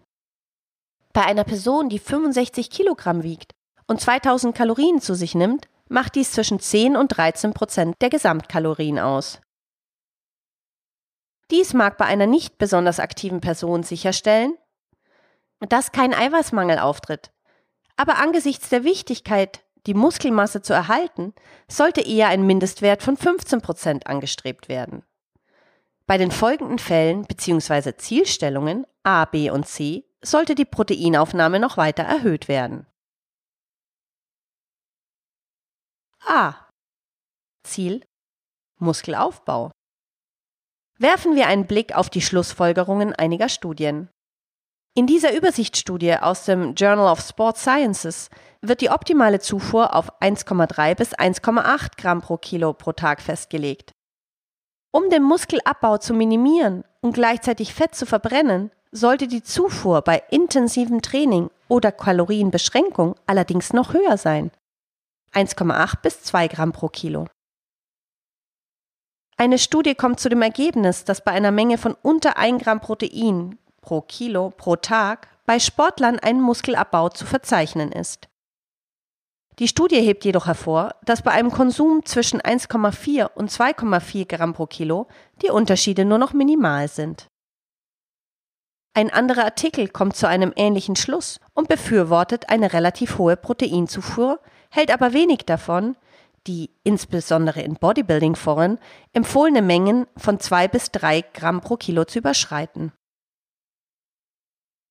bei 1.13 1.25
einer 1.25 1.45
Person, 1.45 1.89
die 1.89 1.97
65 1.97 2.69
Kilogramm 2.69 3.23
wiegt 3.23 3.55
und 3.87 3.99
2000 4.01 4.55
Kalorien 4.55 5.01
zu 5.01 5.15
sich 5.15 5.33
nimmt, 5.33 5.67
macht 5.89 6.13
dies 6.13 6.33
zwischen 6.33 6.59
10 6.59 6.95
und 6.95 7.07
13 7.07 7.55
Prozent 7.55 7.95
der 8.01 8.11
Gesamtkalorien 8.11 8.99
aus. 8.99 9.41
Dies 11.49 11.73
mag 11.73 11.97
bei 11.97 12.05
einer 12.05 12.27
nicht 12.27 12.59
besonders 12.59 12.99
aktiven 12.99 13.41
Person 13.41 13.81
sicherstellen, 13.81 14.55
dass 15.67 15.91
kein 15.91 16.13
Eiweißmangel 16.13 16.77
auftritt, 16.77 17.31
aber 17.97 18.19
angesichts 18.19 18.69
der 18.69 18.83
Wichtigkeit, 18.83 19.65
die 19.87 19.93
Muskelmasse 19.93 20.61
zu 20.61 20.73
erhalten, 20.73 21.33
sollte 21.67 22.01
eher 22.01 22.29
ein 22.29 22.45
Mindestwert 22.45 23.03
von 23.03 23.17
15 23.17 23.61
Prozent 23.61 24.07
angestrebt 24.07 24.69
werden. 24.69 25.03
Bei 26.05 26.17
den 26.17 26.31
folgenden 26.31 26.79
Fällen 26.79 27.25
bzw. 27.25 27.97
Zielstellungen 27.97 28.85
A, 29.03 29.25
B 29.25 29.49
und 29.49 29.67
C 29.67 30.05
sollte 30.21 30.55
die 30.55 30.65
Proteinaufnahme 30.65 31.59
noch 31.59 31.75
weiter 31.75 32.03
erhöht 32.03 32.47
werden. 32.47 32.87
A. 36.25 36.55
Ziel 37.63 38.05
Muskelaufbau. 38.79 39.71
Werfen 40.97 41.35
wir 41.35 41.47
einen 41.47 41.67
Blick 41.67 41.95
auf 41.95 42.09
die 42.09 42.21
Schlussfolgerungen 42.21 43.13
einiger 43.13 43.49
Studien. 43.49 44.09
In 44.97 45.05
dieser 45.05 45.37
Übersichtsstudie 45.37 46.15
aus 46.15 46.45
dem 46.45 46.73
Journal 46.73 47.11
of 47.11 47.19
Sport 47.19 47.59
Sciences 47.59 48.31
wird 48.61 48.81
die 48.81 48.89
optimale 48.89 49.39
Zufuhr 49.39 49.93
auf 49.95 50.11
1,3 50.23 50.95
bis 50.95 51.13
1,8 51.13 52.01
Gramm 52.01 52.21
pro 52.21 52.37
Kilo 52.37 52.73
pro 52.73 52.93
Tag 52.93 53.21
festgelegt. 53.21 53.91
Um 54.91 55.11
den 55.11 55.21
Muskelabbau 55.21 55.99
zu 55.99 56.15
minimieren 56.15 56.83
und 57.01 57.13
gleichzeitig 57.13 57.75
Fett 57.75 57.93
zu 57.93 58.07
verbrennen, 58.07 58.71
sollte 58.91 59.27
die 59.27 59.43
Zufuhr 59.43 60.01
bei 60.01 60.23
intensivem 60.31 61.03
Training 61.03 61.51
oder 61.67 61.91
Kalorienbeschränkung 61.91 63.13
allerdings 63.27 63.73
noch 63.73 63.93
höher 63.93 64.17
sein. 64.17 64.49
1,8 65.31 66.01
bis 66.01 66.23
2 66.23 66.47
Gramm 66.47 66.71
pro 66.71 66.87
Kilo. 66.87 67.27
Eine 69.37 69.59
Studie 69.59 69.93
kommt 69.93 70.19
zu 70.19 70.29
dem 70.29 70.41
Ergebnis, 70.41 71.03
dass 71.03 71.23
bei 71.23 71.33
einer 71.33 71.51
Menge 71.51 71.77
von 71.77 71.95
unter 72.01 72.37
1 72.37 72.63
Gramm 72.63 72.79
Protein 72.79 73.59
pro 73.87 74.01
Kilo 74.01 74.49
pro 74.49 74.75
Tag 74.75 75.29
bei 75.45 75.59
Sportlern 75.59 76.19
ein 76.19 76.41
Muskelabbau 76.41 77.07
zu 77.07 77.25
verzeichnen 77.25 77.93
ist. 77.93 78.27
Die 79.59 79.69
Studie 79.69 80.01
hebt 80.01 80.25
jedoch 80.25 80.45
hervor, 80.45 80.95
dass 81.05 81.21
bei 81.21 81.31
einem 81.31 81.51
Konsum 81.51 82.03
zwischen 82.03 82.41
1,4 82.41 83.31
und 83.33 83.49
2,4 83.49 84.27
Gramm 84.27 84.53
pro 84.53 84.65
Kilo 84.65 85.07
die 85.41 85.51
Unterschiede 85.51 86.03
nur 86.03 86.17
noch 86.17 86.33
minimal 86.33 86.89
sind. 86.89 87.27
Ein 88.93 89.09
anderer 89.09 89.45
Artikel 89.45 89.87
kommt 89.87 90.17
zu 90.17 90.27
einem 90.27 90.51
ähnlichen 90.57 90.97
Schluss 90.97 91.39
und 91.53 91.69
befürwortet 91.69 92.49
eine 92.49 92.73
relativ 92.73 93.17
hohe 93.17 93.37
Proteinzufuhr, 93.37 94.41
hält 94.69 94.91
aber 94.91 95.13
wenig 95.13 95.45
davon, 95.45 95.95
die 96.45 96.71
insbesondere 96.83 97.61
in 97.61 97.75
Bodybuilding-Foren 97.75 98.79
empfohlene 99.13 99.61
Mengen 99.61 100.07
von 100.17 100.41
2 100.41 100.67
bis 100.67 100.91
3 100.91 101.21
Gramm 101.33 101.61
pro 101.61 101.77
Kilo 101.77 102.03
zu 102.03 102.19
überschreiten. 102.19 102.91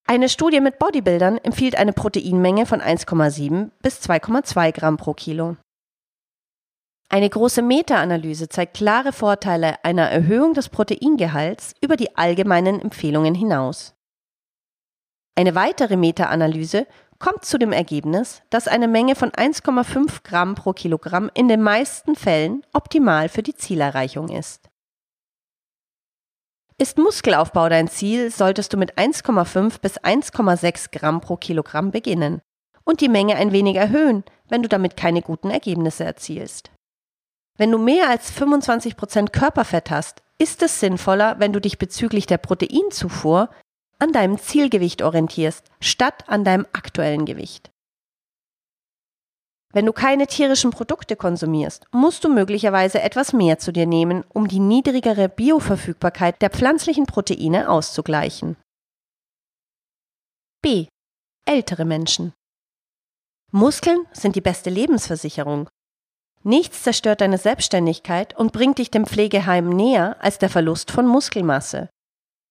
Eine 0.08 0.28
Studie 0.28 0.60
mit 0.60 0.78
Bodybuildern 0.78 1.38
empfiehlt 1.38 1.74
eine 1.74 1.92
Proteinmenge 1.92 2.64
von 2.64 2.80
1,7 2.80 3.70
bis 3.82 4.00
2,2 4.02 4.70
Gramm 4.70 4.98
pro 4.98 5.14
Kilo. 5.14 5.56
Eine 7.08 7.28
große 7.28 7.60
Meta-Analyse 7.60 8.48
zeigt 8.48 8.76
klare 8.76 9.12
Vorteile 9.12 9.84
einer 9.84 10.08
Erhöhung 10.08 10.54
des 10.54 10.68
Proteingehalts 10.68 11.74
über 11.80 11.96
die 11.96 12.16
allgemeinen 12.16 12.80
Empfehlungen 12.80 13.34
hinaus. 13.34 13.94
Eine 15.34 15.56
weitere 15.56 15.96
Meta-Analyse 15.96 16.86
kommt 17.18 17.44
zu 17.44 17.58
dem 17.58 17.72
Ergebnis, 17.72 18.42
dass 18.50 18.68
eine 18.68 18.86
Menge 18.86 19.16
von 19.16 19.30
1,5 19.32 20.22
Gramm 20.22 20.54
pro 20.54 20.72
Kilogramm 20.72 21.30
in 21.34 21.48
den 21.48 21.62
meisten 21.62 22.14
Fällen 22.14 22.62
optimal 22.72 23.28
für 23.28 23.42
die 23.42 23.56
Zielerreichung 23.56 24.28
ist. 24.28 24.65
Ist 26.78 26.98
Muskelaufbau 26.98 27.70
dein 27.70 27.88
Ziel, 27.88 28.30
solltest 28.30 28.74
du 28.74 28.76
mit 28.76 28.98
1,5 28.98 29.80
bis 29.80 29.98
1,6 29.98 30.90
Gramm 30.92 31.22
pro 31.22 31.36
Kilogramm 31.36 31.90
beginnen 31.90 32.42
und 32.84 33.00
die 33.00 33.08
Menge 33.08 33.36
ein 33.36 33.50
wenig 33.50 33.76
erhöhen, 33.76 34.24
wenn 34.50 34.62
du 34.62 34.68
damit 34.68 34.94
keine 34.94 35.22
guten 35.22 35.48
Ergebnisse 35.48 36.04
erzielst. 36.04 36.70
Wenn 37.56 37.70
du 37.70 37.78
mehr 37.78 38.10
als 38.10 38.30
25 38.30 38.98
Prozent 38.98 39.32
Körperfett 39.32 39.90
hast, 39.90 40.22
ist 40.38 40.62
es 40.62 40.78
sinnvoller, 40.78 41.36
wenn 41.38 41.54
du 41.54 41.62
dich 41.62 41.78
bezüglich 41.78 42.26
der 42.26 42.36
Proteinzufuhr 42.36 43.48
an 43.98 44.12
deinem 44.12 44.38
Zielgewicht 44.38 45.00
orientierst, 45.00 45.70
statt 45.80 46.24
an 46.26 46.44
deinem 46.44 46.66
aktuellen 46.74 47.24
Gewicht. 47.24 47.70
Wenn 49.76 49.84
du 49.84 49.92
keine 49.92 50.26
tierischen 50.26 50.70
Produkte 50.70 51.16
konsumierst, 51.16 51.84
musst 51.92 52.24
du 52.24 52.30
möglicherweise 52.30 53.02
etwas 53.02 53.34
mehr 53.34 53.58
zu 53.58 53.74
dir 53.74 53.84
nehmen, 53.84 54.24
um 54.32 54.48
die 54.48 54.58
niedrigere 54.58 55.28
Bioverfügbarkeit 55.28 56.40
der 56.40 56.48
pflanzlichen 56.48 57.04
Proteine 57.04 57.68
auszugleichen. 57.68 58.56
B. 60.62 60.86
Ältere 61.44 61.84
Menschen. 61.84 62.32
Muskeln 63.52 64.06
sind 64.12 64.34
die 64.34 64.40
beste 64.40 64.70
Lebensversicherung. 64.70 65.68
Nichts 66.42 66.82
zerstört 66.82 67.20
deine 67.20 67.36
Selbstständigkeit 67.36 68.34
und 68.34 68.54
bringt 68.54 68.78
dich 68.78 68.90
dem 68.90 69.04
Pflegeheim 69.04 69.68
näher 69.68 70.16
als 70.20 70.38
der 70.38 70.48
Verlust 70.48 70.90
von 70.90 71.06
Muskelmasse. 71.06 71.90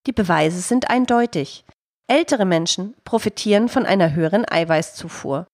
Die 0.05 0.13
Beweise 0.13 0.61
sind 0.61 0.91
eindeutig. 0.91 1.65
Ältere 2.05 2.45
Menschen 2.45 2.93
profitieren 3.03 3.67
von 3.67 3.87
einer 3.87 4.13
höheren 4.13 4.45
Eiweißzufuhr. 4.47 5.47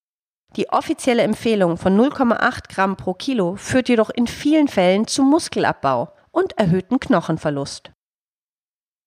Die 0.58 0.70
offizielle 0.70 1.24
Empfehlung 1.24 1.78
von 1.78 1.98
0,8 1.98 2.74
Gramm 2.74 2.98
pro 2.98 3.14
Kilo 3.14 3.56
führt 3.56 3.88
jedoch 3.88 4.10
in 4.10 4.28
vielen 4.28 4.68
Fällen 4.68 5.08
zu 5.08 5.24
Muskelabbau 5.24 6.14
und 6.32 6.58
erhöhten 6.58 7.00
Knochenverlust. 7.00 7.92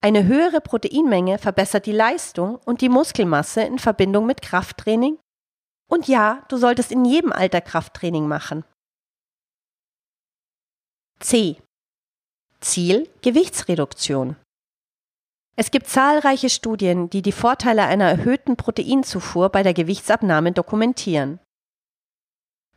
Eine 0.03 0.25
höhere 0.25 0.61
Proteinmenge 0.61 1.39
verbessert 1.39 1.87
die 1.87 1.93
Leistung 1.93 2.57
und 2.57 2.81
die 2.81 2.89
Muskelmasse 2.89 3.63
in 3.63 3.79
Verbindung 3.79 4.27
mit 4.27 4.43
Krafttraining. 4.43 5.19
Und 5.91 6.09
ja, 6.09 6.45
du 6.49 6.57
solltest 6.57 6.93
in 6.93 7.05
jedem 7.05 7.33
Alter 7.33 7.61
Krafttraining 7.61 8.27
machen. 8.27 8.65
C. 11.21 11.57
Ziel 12.61 13.09
Gewichtsreduktion. 13.23 14.37
Es 15.57 15.71
gibt 15.71 15.89
zahlreiche 15.89 16.51
Studien, 16.51 17.11
die 17.11 17.23
die 17.23 17.33
Vorteile 17.33 17.85
einer 17.85 18.09
erhöhten 18.09 18.57
Proteinzufuhr 18.57 19.51
bei 19.51 19.63
der 19.63 19.75
Gewichtsabnahme 19.75 20.53
dokumentieren. 20.53 21.39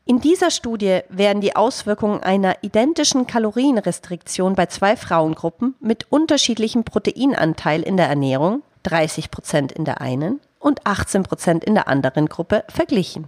In 0.05 0.21
dieser 0.21 0.51
Studie 0.51 1.01
werden 1.09 1.41
die 1.41 1.55
Auswirkungen 1.55 2.21
einer 2.21 2.63
identischen 2.63 3.27
Kalorienrestriktion 3.27 4.55
bei 4.55 4.67
zwei 4.67 4.95
Frauengruppen 4.95 5.75
mit 5.81 6.09
unterschiedlichem 6.11 6.85
Proteinanteil 6.85 7.81
in 7.81 7.97
der 7.97 8.07
Ernährung, 8.07 8.63
30 8.83 9.31
Prozent 9.31 9.71
in 9.73 9.83
der 9.83 9.99
einen 9.99 10.39
und 10.59 10.85
18 10.85 11.23
Prozent 11.23 11.63
in 11.65 11.73
der 11.73 11.87
anderen 11.89 12.27
Gruppe, 12.27 12.63
verglichen. 12.69 13.27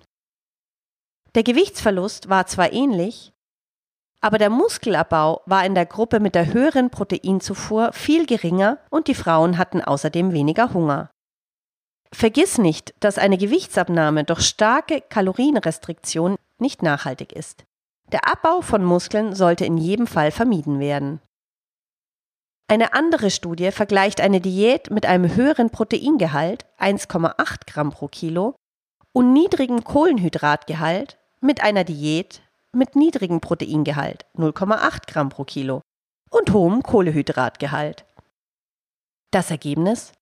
Der 1.36 1.44
Gewichtsverlust 1.44 2.29
war 2.29 2.48
zwar 2.48 2.72
ähnlich, 2.72 3.34
aber 4.22 4.38
der 4.38 4.50
Muskelabbau 4.50 5.42
war 5.46 5.66
in 5.66 5.76
der 5.76 5.86
Gruppe 5.86 6.20
mit 6.20 6.36
der 6.36 6.54
höheren 6.54 6.90
Proteinzufuhr 6.90 7.94
viel 7.94 8.26
geringer 8.26 8.80
und 8.90 9.08
die 9.08 9.16
Frauen 9.16 9.58
hatten 9.58 9.82
außerdem 9.82 10.34
weniger 10.34 10.74
Hunger. 10.74 11.10
Vergiss 12.12 12.58
nicht, 12.58 12.94
dass 13.00 13.18
eine 13.18 13.38
Gewichtsabnahme 13.38 14.24
durch 14.24 14.42
starke 14.42 15.02
Kalorienrestriktion 15.02 16.36
nicht 16.58 16.82
nachhaltig 16.82 17.34
ist. 17.34 17.66
Der 18.12 18.28
Abbau 18.28 18.62
von 18.62 18.84
Muskeln 18.84 19.36
sollte 19.36 19.66
in 19.66 19.78
jedem 19.78 20.08
Fall 20.08 20.32
vermieden 20.32 20.80
werden. 20.80 21.22
Eine 22.68 22.94
andere 22.94 23.32
Studie 23.32 23.72
vergleicht 23.72 24.22
eine 24.22 24.42
Diät 24.42 24.92
mit 24.92 25.06
einem 25.06 25.36
höheren 25.36 25.70
Proteingehalt 25.70 26.66
1,8 26.80 27.66
Gramm 27.68 27.92
pro 27.92 28.08
Kilo 28.08 28.56
und 29.12 29.34
niedrigem 29.34 29.84
Kohlenhydratgehalt 29.84 31.18
mit 31.42 31.64
einer 31.64 31.84
Diät 31.84 32.42
mit 32.76 32.96
niedrigem 32.96 33.42
Proteingehalt 33.42 34.26
0,8 34.36 35.08
Gramm 35.08 35.30
pro 35.30 35.44
Kilo 35.44 35.82
und 36.30 36.52
hohem 36.54 36.84
Kohlehydratgehalt. 36.84 38.06
Das 39.32 39.52
Ergebnis? 39.52 40.14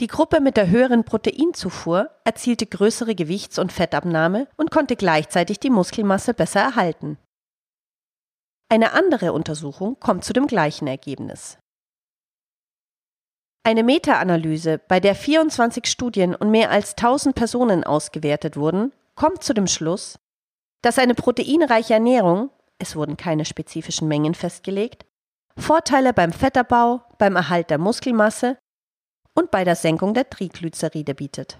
Die 0.00 0.06
Gruppe 0.06 0.40
mit 0.40 0.56
der 0.56 0.68
höheren 0.68 1.04
Proteinzufuhr 1.04 2.10
erzielte 2.24 2.66
größere 2.66 3.14
Gewichts- 3.14 3.58
und 3.58 3.72
Fettabnahme 3.72 4.48
und 4.56 4.70
konnte 4.70 4.96
gleichzeitig 4.96 5.60
die 5.60 5.70
Muskelmasse 5.70 6.34
besser 6.34 6.60
erhalten. 6.60 7.18
Eine 8.68 8.92
andere 8.92 9.32
Untersuchung 9.32 10.00
kommt 10.00 10.24
zu 10.24 10.32
dem 10.32 10.46
gleichen 10.46 10.86
Ergebnis. 10.86 11.58
Eine 13.64 13.84
Meta-Analyse, 13.84 14.78
bei 14.78 14.98
der 14.98 15.14
24 15.14 15.86
Studien 15.86 16.34
und 16.34 16.50
mehr 16.50 16.70
als 16.70 16.96
1000 16.96 17.34
Personen 17.34 17.84
ausgewertet 17.84 18.56
wurden, 18.56 18.92
kommt 19.14 19.44
zu 19.44 19.52
dem 19.52 19.66
Schluss, 19.66 20.18
dass 20.82 20.98
eine 20.98 21.14
proteinreiche 21.14 21.94
Ernährung, 21.94 22.50
es 22.78 22.96
wurden 22.96 23.16
keine 23.16 23.44
spezifischen 23.44 24.08
Mengen 24.08 24.34
festgelegt, 24.34 25.06
Vorteile 25.56 26.12
beim 26.12 26.32
Fettabbau, 26.32 27.02
beim 27.18 27.36
Erhalt 27.36 27.70
der 27.70 27.78
Muskelmasse 27.78 28.58
und 29.34 29.50
bei 29.50 29.64
der 29.64 29.76
Senkung 29.76 30.14
der 30.14 30.28
Triglyceride 30.28 31.14
bietet. 31.14 31.58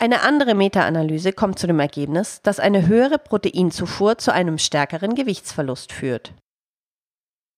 Eine 0.00 0.22
andere 0.22 0.54
Meta-Analyse 0.54 1.32
kommt 1.32 1.58
zu 1.58 1.66
dem 1.66 1.80
Ergebnis, 1.80 2.40
dass 2.42 2.60
eine 2.60 2.86
höhere 2.86 3.18
Proteinzufuhr 3.18 4.18
zu 4.18 4.32
einem 4.32 4.58
stärkeren 4.58 5.14
Gewichtsverlust 5.14 5.92
führt. 5.92 6.34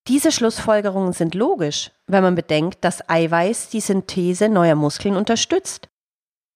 Diese 0.07 0.31
Schlussfolgerungen 0.31 1.13
sind 1.13 1.35
logisch, 1.35 1.91
wenn 2.07 2.23
man 2.23 2.33
bedenkt, 2.33 2.83
dass 2.83 3.07
Eiweiß 3.07 3.69
die 3.69 3.81
Synthese 3.81 4.49
neuer 4.49 4.73
Muskeln 4.73 5.15
unterstützt, 5.15 5.89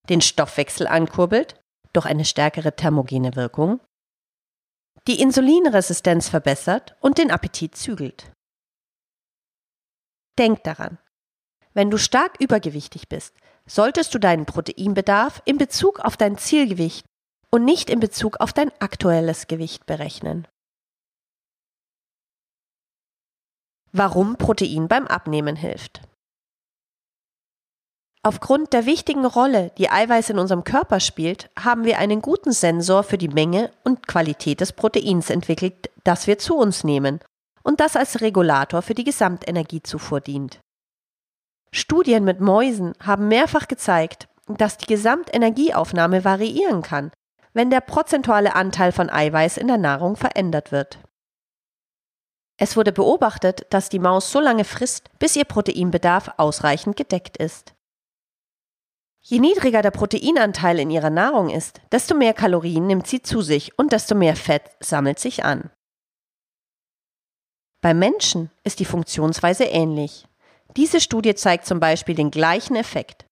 den 0.09 0.21
Stoffwechsel 0.21 0.87
ankurbelt 0.87 1.63
durch 1.95 2.05
eine 2.05 2.25
stärkere 2.25 2.75
thermogene 2.75 3.35
Wirkung, 3.35 3.79
die 5.07 5.21
Insulinresistenz 5.21 6.29
verbessert 6.29 6.95
und 6.99 7.17
den 7.17 7.31
Appetit 7.31 7.75
zügelt. 7.75 8.31
Denk 10.37 10.63
daran, 10.63 10.97
wenn 11.73 11.91
du 11.91 11.97
stark 11.97 12.39
übergewichtig 12.39 13.07
bist, 13.07 13.35
solltest 13.65 14.13
du 14.13 14.19
deinen 14.19 14.45
Proteinbedarf 14.45 15.41
in 15.45 15.57
Bezug 15.57 15.99
auf 15.99 16.17
dein 16.17 16.37
Zielgewicht 16.37 17.05
und 17.51 17.65
nicht 17.65 17.89
in 17.89 17.99
Bezug 17.99 18.39
auf 18.39 18.53
dein 18.53 18.71
aktuelles 18.79 19.47
Gewicht 19.47 19.85
berechnen. 19.85 20.47
Warum 23.91 24.35
Protein 24.37 24.87
beim 24.87 25.07
Abnehmen 25.07 25.55
hilft. 25.55 26.01
Aufgrund 28.25 28.73
der 28.73 28.87
wichtigen 28.87 29.23
Rolle, 29.23 29.71
die 29.77 29.91
Eiweiß 29.91 30.31
in 30.31 30.39
unserem 30.39 30.63
Körper 30.63 30.99
spielt, 30.99 31.51
haben 31.59 31.83
wir 31.83 31.99
einen 31.99 32.23
guten 32.23 32.53
Sensor 32.53 33.03
für 33.03 33.19
die 33.19 33.27
Menge 33.27 33.69
und 33.83 34.07
Qualität 34.07 34.61
des 34.61 34.73
Proteins 34.73 35.29
entwickelt, 35.29 35.91
das 36.03 36.25
wir 36.25 36.39
zu 36.39 36.57
uns 36.57 36.83
nehmen 36.83 37.19
und 37.61 37.79
das 37.79 37.95
als 37.95 38.21
Regulator 38.21 38.81
für 38.81 38.95
die 38.95 39.03
Gesamtenergiezufuhr 39.03 40.21
dient. 40.21 40.59
Studien 41.71 42.23
mit 42.23 42.39
Mäusen 42.41 42.93
haben 42.99 43.27
mehrfach 43.27 43.67
gezeigt, 43.67 44.27
dass 44.47 44.79
die 44.79 44.87
Gesamtenergieaufnahme 44.87 46.25
variieren 46.25 46.81
kann, 46.81 47.11
wenn 47.53 47.69
der 47.69 47.81
prozentuale 47.81 48.55
Anteil 48.55 48.91
von 48.91 49.11
Eiweiß 49.11 49.57
in 49.57 49.67
der 49.67 49.77
Nahrung 49.77 50.15
verändert 50.15 50.71
wird. 50.71 50.97
Es 52.57 52.75
wurde 52.75 52.91
beobachtet, 52.91 53.67
dass 53.69 53.89
die 53.89 53.99
Maus 53.99 54.31
so 54.31 54.39
lange 54.39 54.63
frisst, 54.63 55.11
bis 55.19 55.35
ihr 55.35 55.45
Proteinbedarf 55.45 56.31
ausreichend 56.37 56.97
gedeckt 56.97 57.37
ist. 57.37 57.74
Je 59.27 59.39
niedriger 59.39 59.81
der 59.81 59.89
Proteinanteil 59.89 60.77
in 60.77 60.91
ihrer 60.91 61.09
Nahrung 61.09 61.49
ist, 61.49 61.81
desto 61.91 62.13
mehr 62.13 62.35
Kalorien 62.35 62.85
nimmt 62.85 63.07
sie 63.07 63.23
zu 63.23 63.41
sich 63.41 63.75
und 63.75 63.91
desto 63.91 64.13
mehr 64.13 64.35
Fett 64.35 64.61
sammelt 64.79 65.17
sich 65.17 65.43
an. 65.43 65.71
Beim 67.81 67.97
Menschen 67.97 68.51
ist 68.63 68.79
die 68.79 68.85
Funktionsweise 68.85 69.63
ähnlich. 69.63 70.27
Diese 70.77 71.01
Studie 71.01 71.33
zeigt 71.33 71.65
zum 71.65 71.79
Beispiel 71.79 72.13
den 72.13 72.29
gleichen 72.29 72.75
Effekt. 72.75 73.25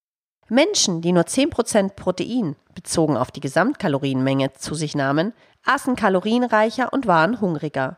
Menschen, 0.50 1.04
die 1.04 1.12
nur 1.12 1.26
10% 1.26 1.90
Protein 1.90 2.56
bezogen 2.74 3.16
auf 3.16 3.30
die 3.30 3.42
Gesamtkalorienmenge 3.42 4.54
zu 4.54 4.74
sich 4.74 4.96
nahmen, 4.96 5.32
aßen 5.64 5.96
kalorienreicher 5.96 6.92
und 6.92 7.06
waren 7.06 7.40
hungriger. 7.40 7.98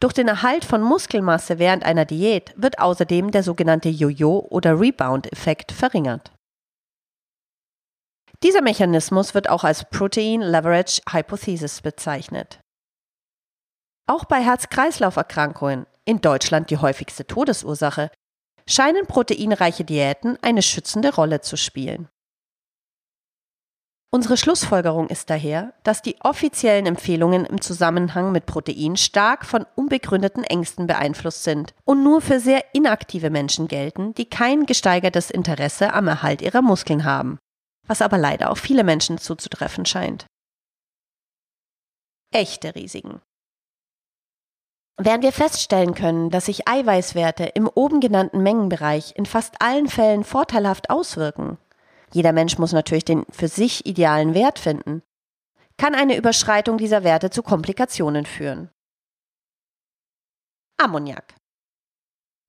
Durch 0.00 0.12
den 0.12 0.26
Erhalt 0.26 0.64
von 0.64 0.82
Muskelmasse 0.82 1.60
während 1.60 1.84
einer 1.84 2.04
Diät 2.04 2.52
wird 2.56 2.80
außerdem 2.80 3.30
der 3.30 3.44
sogenannte 3.44 3.90
Jojo- 3.90 4.48
oder 4.50 4.80
Rebound-Effekt 4.80 5.70
verringert. 5.70 6.32
Dieser 8.46 8.62
Mechanismus 8.62 9.34
wird 9.34 9.50
auch 9.50 9.64
als 9.64 9.86
Protein 9.90 10.40
Leverage 10.40 11.02
Hypothesis 11.10 11.80
bezeichnet. 11.80 12.60
Auch 14.06 14.24
bei 14.24 14.40
Herz-Kreislauf-Erkrankungen, 14.40 15.86
in 16.04 16.20
Deutschland 16.20 16.70
die 16.70 16.76
häufigste 16.76 17.26
Todesursache, 17.26 18.08
scheinen 18.68 19.08
proteinreiche 19.08 19.82
Diäten 19.82 20.38
eine 20.42 20.62
schützende 20.62 21.12
Rolle 21.12 21.40
zu 21.40 21.56
spielen. 21.56 22.08
Unsere 24.12 24.36
Schlussfolgerung 24.36 25.08
ist 25.08 25.28
daher, 25.28 25.74
dass 25.82 26.02
die 26.02 26.14
offiziellen 26.20 26.86
Empfehlungen 26.86 27.46
im 27.46 27.60
Zusammenhang 27.60 28.30
mit 28.30 28.46
Protein 28.46 28.96
stark 28.96 29.44
von 29.44 29.66
unbegründeten 29.74 30.44
Ängsten 30.44 30.86
beeinflusst 30.86 31.42
sind 31.42 31.74
und 31.84 32.04
nur 32.04 32.20
für 32.20 32.38
sehr 32.38 32.64
inaktive 32.74 33.30
Menschen 33.30 33.66
gelten, 33.66 34.14
die 34.14 34.30
kein 34.30 34.66
gesteigertes 34.66 35.32
Interesse 35.32 35.92
am 35.92 36.06
Erhalt 36.06 36.42
ihrer 36.42 36.62
Muskeln 36.62 37.02
haben 37.02 37.40
was 37.86 38.02
aber 38.02 38.18
leider 38.18 38.50
auf 38.50 38.58
viele 38.58 38.84
Menschen 38.84 39.18
zuzutreffen 39.18 39.86
scheint. 39.86 40.26
Echte 42.32 42.74
Risiken. 42.74 43.20
Während 44.98 45.22
wir 45.22 45.32
feststellen 45.32 45.94
können, 45.94 46.30
dass 46.30 46.46
sich 46.46 46.66
Eiweißwerte 46.66 47.44
im 47.44 47.68
oben 47.68 48.00
genannten 48.00 48.42
Mengenbereich 48.42 49.14
in 49.14 49.26
fast 49.26 49.60
allen 49.60 49.88
Fällen 49.88 50.24
vorteilhaft 50.24 50.88
auswirken, 50.88 51.58
jeder 52.12 52.32
Mensch 52.32 52.56
muss 52.58 52.72
natürlich 52.72 53.04
den 53.04 53.26
für 53.30 53.48
sich 53.48 53.84
idealen 53.84 54.34
Wert 54.34 54.58
finden, 54.58 55.02
kann 55.76 55.94
eine 55.94 56.16
Überschreitung 56.16 56.78
dieser 56.78 57.04
Werte 57.04 57.28
zu 57.30 57.42
Komplikationen 57.42 58.24
führen. 58.24 58.70
Ammoniak. 60.78 61.34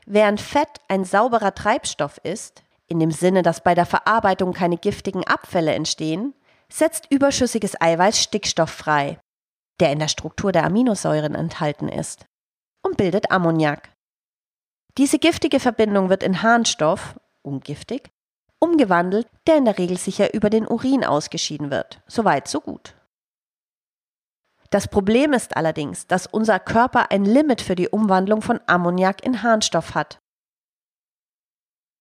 Während 0.06 0.40
Fett 0.40 0.80
ein 0.88 1.04
sauberer 1.04 1.54
Treibstoff 1.54 2.18
ist, 2.24 2.64
in 2.88 3.00
dem 3.00 3.12
Sinne, 3.12 3.44
dass 3.44 3.64
bei 3.64 3.76
der 3.76 3.86
Verarbeitung 3.86 4.54
keine 4.54 4.78
giftigen 4.78 5.26
Abfälle 5.26 5.74
entstehen, 5.74 6.34
setzt 6.70 7.12
überschüssiges 7.12 7.80
Eiweiß 7.80 8.22
Stickstoff 8.22 8.70
frei, 8.70 9.20
der 9.80 9.92
in 9.92 10.00
der 10.00 10.08
Struktur 10.08 10.52
der 10.52 10.66
Aminosäuren 10.66 11.36
enthalten 11.36 11.90
ist, 11.90 12.26
und 12.84 12.98
bildet 12.98 13.32
Ammoniak. 13.32 13.92
Diese 14.98 15.20
giftige 15.20 15.60
Verbindung 15.60 16.10
wird 16.10 16.24
in 16.24 16.42
Harnstoff, 16.42 17.20
ungiftig, 17.44 18.10
umgewandelt, 18.60 19.28
der 19.46 19.58
in 19.58 19.66
der 19.66 19.78
Regel 19.78 19.98
sicher 19.98 20.34
über 20.34 20.50
den 20.50 20.68
Urin 20.68 21.04
ausgeschieden 21.04 21.70
wird. 21.70 22.02
Soweit, 22.08 22.48
so 22.48 22.62
gut. 22.62 22.96
Das 24.70 24.88
Problem 24.88 25.32
ist 25.34 25.56
allerdings, 25.56 26.08
dass 26.08 26.28
unser 26.28 26.60
Körper 26.60 27.12
ein 27.12 27.24
Limit 27.24 27.62
für 27.62 27.76
die 27.76 27.88
Umwandlung 27.88 28.42
von 28.42 28.60
Ammoniak 28.66 29.24
in 29.24 29.44
Harnstoff 29.44 29.94
hat 29.96 30.20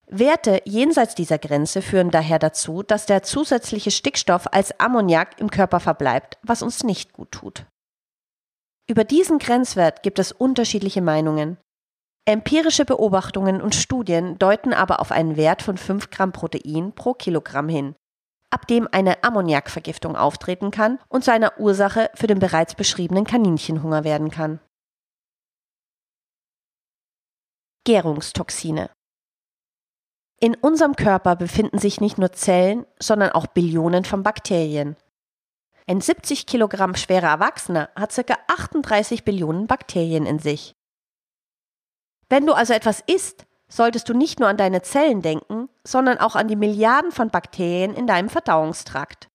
Werte 0.08 0.62
jenseits 0.64 1.16
dieser 1.16 1.38
Grenze 1.38 1.82
führen 1.82 2.10
daher 2.10 2.38
dazu, 2.38 2.82
dass 2.82 3.06
der 3.06 3.22
zusätzliche 3.24 3.90
Stickstoff 3.90 4.46
als 4.52 4.78
Ammoniak 4.78 5.40
im 5.40 5.50
Körper 5.50 5.80
verbleibt, 5.80 6.38
was 6.42 6.62
uns 6.62 6.84
nicht 6.84 7.12
gut 7.12 7.32
tut. 7.32 7.66
Über 8.88 9.02
diesen 9.02 9.38
Grenzwert 9.38 10.04
gibt 10.04 10.20
es 10.20 10.30
unterschiedliche 10.30 11.02
Meinungen. 11.02 11.58
Empirische 12.24 12.84
Beobachtungen 12.84 13.60
und 13.60 13.74
Studien 13.74 14.38
deuten 14.38 14.72
aber 14.72 15.00
auf 15.00 15.10
einen 15.10 15.36
Wert 15.36 15.62
von 15.62 15.76
5 15.76 16.10
Gramm 16.10 16.32
Protein 16.32 16.92
pro 16.92 17.14
Kilogramm 17.14 17.68
hin, 17.68 17.96
ab 18.50 18.68
dem 18.68 18.88
eine 18.90 19.24
Ammoniakvergiftung 19.24 20.14
auftreten 20.14 20.70
kann 20.70 21.00
und 21.08 21.24
zu 21.24 21.32
einer 21.32 21.58
Ursache 21.58 22.10
für 22.14 22.28
den 22.28 22.38
bereits 22.38 22.76
beschriebenen 22.76 23.24
Kaninchenhunger 23.24 24.04
werden 24.04 24.30
kann. 24.30 24.60
Gärungstoxine 27.84 28.90
in 30.38 30.54
unserem 30.54 30.96
Körper 30.96 31.34
befinden 31.34 31.78
sich 31.78 32.00
nicht 32.00 32.18
nur 32.18 32.32
Zellen, 32.32 32.84
sondern 32.98 33.30
auch 33.30 33.46
Billionen 33.46 34.04
von 34.04 34.22
Bakterien. 34.22 34.96
Ein 35.86 36.00
70 36.00 36.46
Kilogramm 36.46 36.94
schwerer 36.94 37.28
Erwachsener 37.28 37.88
hat 37.96 38.14
ca. 38.14 38.36
38 38.48 39.24
Billionen 39.24 39.66
Bakterien 39.66 40.26
in 40.26 40.38
sich. 40.38 40.74
Wenn 42.28 42.44
du 42.44 42.52
also 42.54 42.74
etwas 42.74 43.02
isst, 43.06 43.46
solltest 43.68 44.08
du 44.08 44.14
nicht 44.14 44.40
nur 44.40 44.48
an 44.48 44.56
deine 44.56 44.82
Zellen 44.82 45.22
denken, 45.22 45.68
sondern 45.84 46.18
auch 46.18 46.36
an 46.36 46.48
die 46.48 46.56
Milliarden 46.56 47.12
von 47.12 47.30
Bakterien 47.30 47.94
in 47.94 48.06
deinem 48.06 48.28
Verdauungstrakt. 48.28 49.28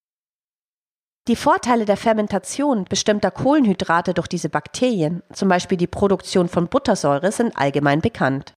Die 1.28 1.36
Vorteile 1.36 1.86
der 1.86 1.98
Fermentation 1.98 2.86
bestimmter 2.86 3.32
Kohlenhydrate 3.32 4.14
durch 4.14 4.28
diese 4.28 4.50
Bakterien, 4.50 5.24
zum 5.32 5.50
Beispiel 5.50 5.78
die 5.78 5.88
Produktion 5.88 6.50
von 6.50 6.68
Buttersäure, 6.68 7.32
sind 7.32 7.56
allgemein 7.58 8.02
bekannt. 8.02 8.54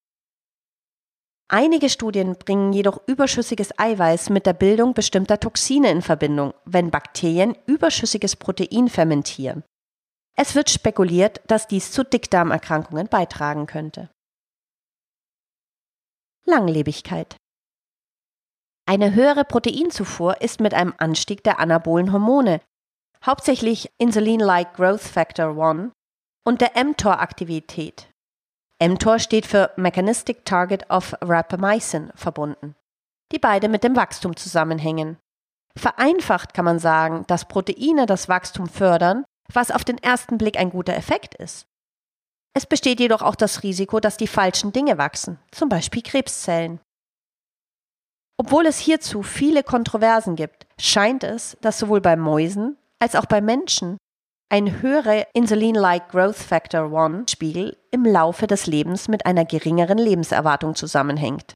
Einige 1.54 1.88
Studien 1.88 2.34
bringen 2.36 2.72
jedoch 2.72 3.00
überschüssiges 3.06 3.78
Eiweiß 3.78 4.28
mit 4.30 4.44
der 4.44 4.54
Bildung 4.54 4.92
bestimmter 4.92 5.38
Toxine 5.38 5.88
in 5.88 6.02
Verbindung, 6.02 6.52
wenn 6.64 6.90
Bakterien 6.90 7.56
überschüssiges 7.66 8.34
Protein 8.34 8.88
fermentieren. 8.88 9.62
Es 10.36 10.56
wird 10.56 10.68
spekuliert, 10.68 11.40
dass 11.46 11.68
dies 11.68 11.92
zu 11.92 12.02
Dickdarmerkrankungen 12.02 13.06
beitragen 13.06 13.66
könnte. 13.66 14.10
Langlebigkeit 16.44 17.36
Eine 18.84 19.14
höhere 19.14 19.44
Proteinzufuhr 19.44 20.40
ist 20.40 20.58
mit 20.58 20.74
einem 20.74 20.94
Anstieg 20.98 21.44
der 21.44 21.60
anabolen 21.60 22.12
Hormone, 22.12 22.62
hauptsächlich 23.24 23.92
Insulin-like 23.98 24.74
Growth 24.74 25.02
Factor 25.02 25.56
1 25.64 25.92
und 26.44 26.60
der 26.60 26.72
mTOR-Aktivität 26.84 28.08
mTOR 28.80 29.18
steht 29.18 29.46
für 29.46 29.70
Mechanistic 29.76 30.44
Target 30.44 30.90
of 30.90 31.14
Rapamycin 31.20 32.10
verbunden, 32.14 32.74
die 33.32 33.38
beide 33.38 33.68
mit 33.68 33.84
dem 33.84 33.96
Wachstum 33.96 34.36
zusammenhängen. 34.36 35.18
Vereinfacht 35.76 36.54
kann 36.54 36.64
man 36.64 36.78
sagen, 36.78 37.24
dass 37.26 37.48
Proteine 37.48 38.06
das 38.06 38.28
Wachstum 38.28 38.68
fördern, 38.68 39.24
was 39.52 39.70
auf 39.70 39.84
den 39.84 39.98
ersten 39.98 40.38
Blick 40.38 40.58
ein 40.58 40.70
guter 40.70 40.94
Effekt 40.94 41.34
ist. 41.34 41.66
Es 42.56 42.66
besteht 42.66 43.00
jedoch 43.00 43.22
auch 43.22 43.34
das 43.34 43.62
Risiko, 43.62 43.98
dass 43.98 44.16
die 44.16 44.28
falschen 44.28 44.72
Dinge 44.72 44.96
wachsen, 44.98 45.38
zum 45.50 45.68
Beispiel 45.68 46.02
Krebszellen. 46.02 46.80
Obwohl 48.36 48.66
es 48.66 48.78
hierzu 48.78 49.22
viele 49.22 49.62
Kontroversen 49.62 50.36
gibt, 50.36 50.66
scheint 50.78 51.24
es, 51.24 51.56
dass 51.60 51.78
sowohl 51.78 52.00
bei 52.00 52.16
Mäusen 52.16 52.76
als 53.00 53.16
auch 53.16 53.26
bei 53.26 53.40
Menschen 53.40 53.98
ein 54.48 54.82
höherer 54.82 55.26
Insulin-like 55.34 56.10
Growth 56.10 56.36
Factor 56.36 56.92
1 56.92 57.30
Spiegel 57.30 57.76
im 57.90 58.04
Laufe 58.04 58.46
des 58.46 58.66
Lebens 58.66 59.08
mit 59.08 59.26
einer 59.26 59.44
geringeren 59.44 59.98
Lebenserwartung 59.98 60.74
zusammenhängt. 60.74 61.54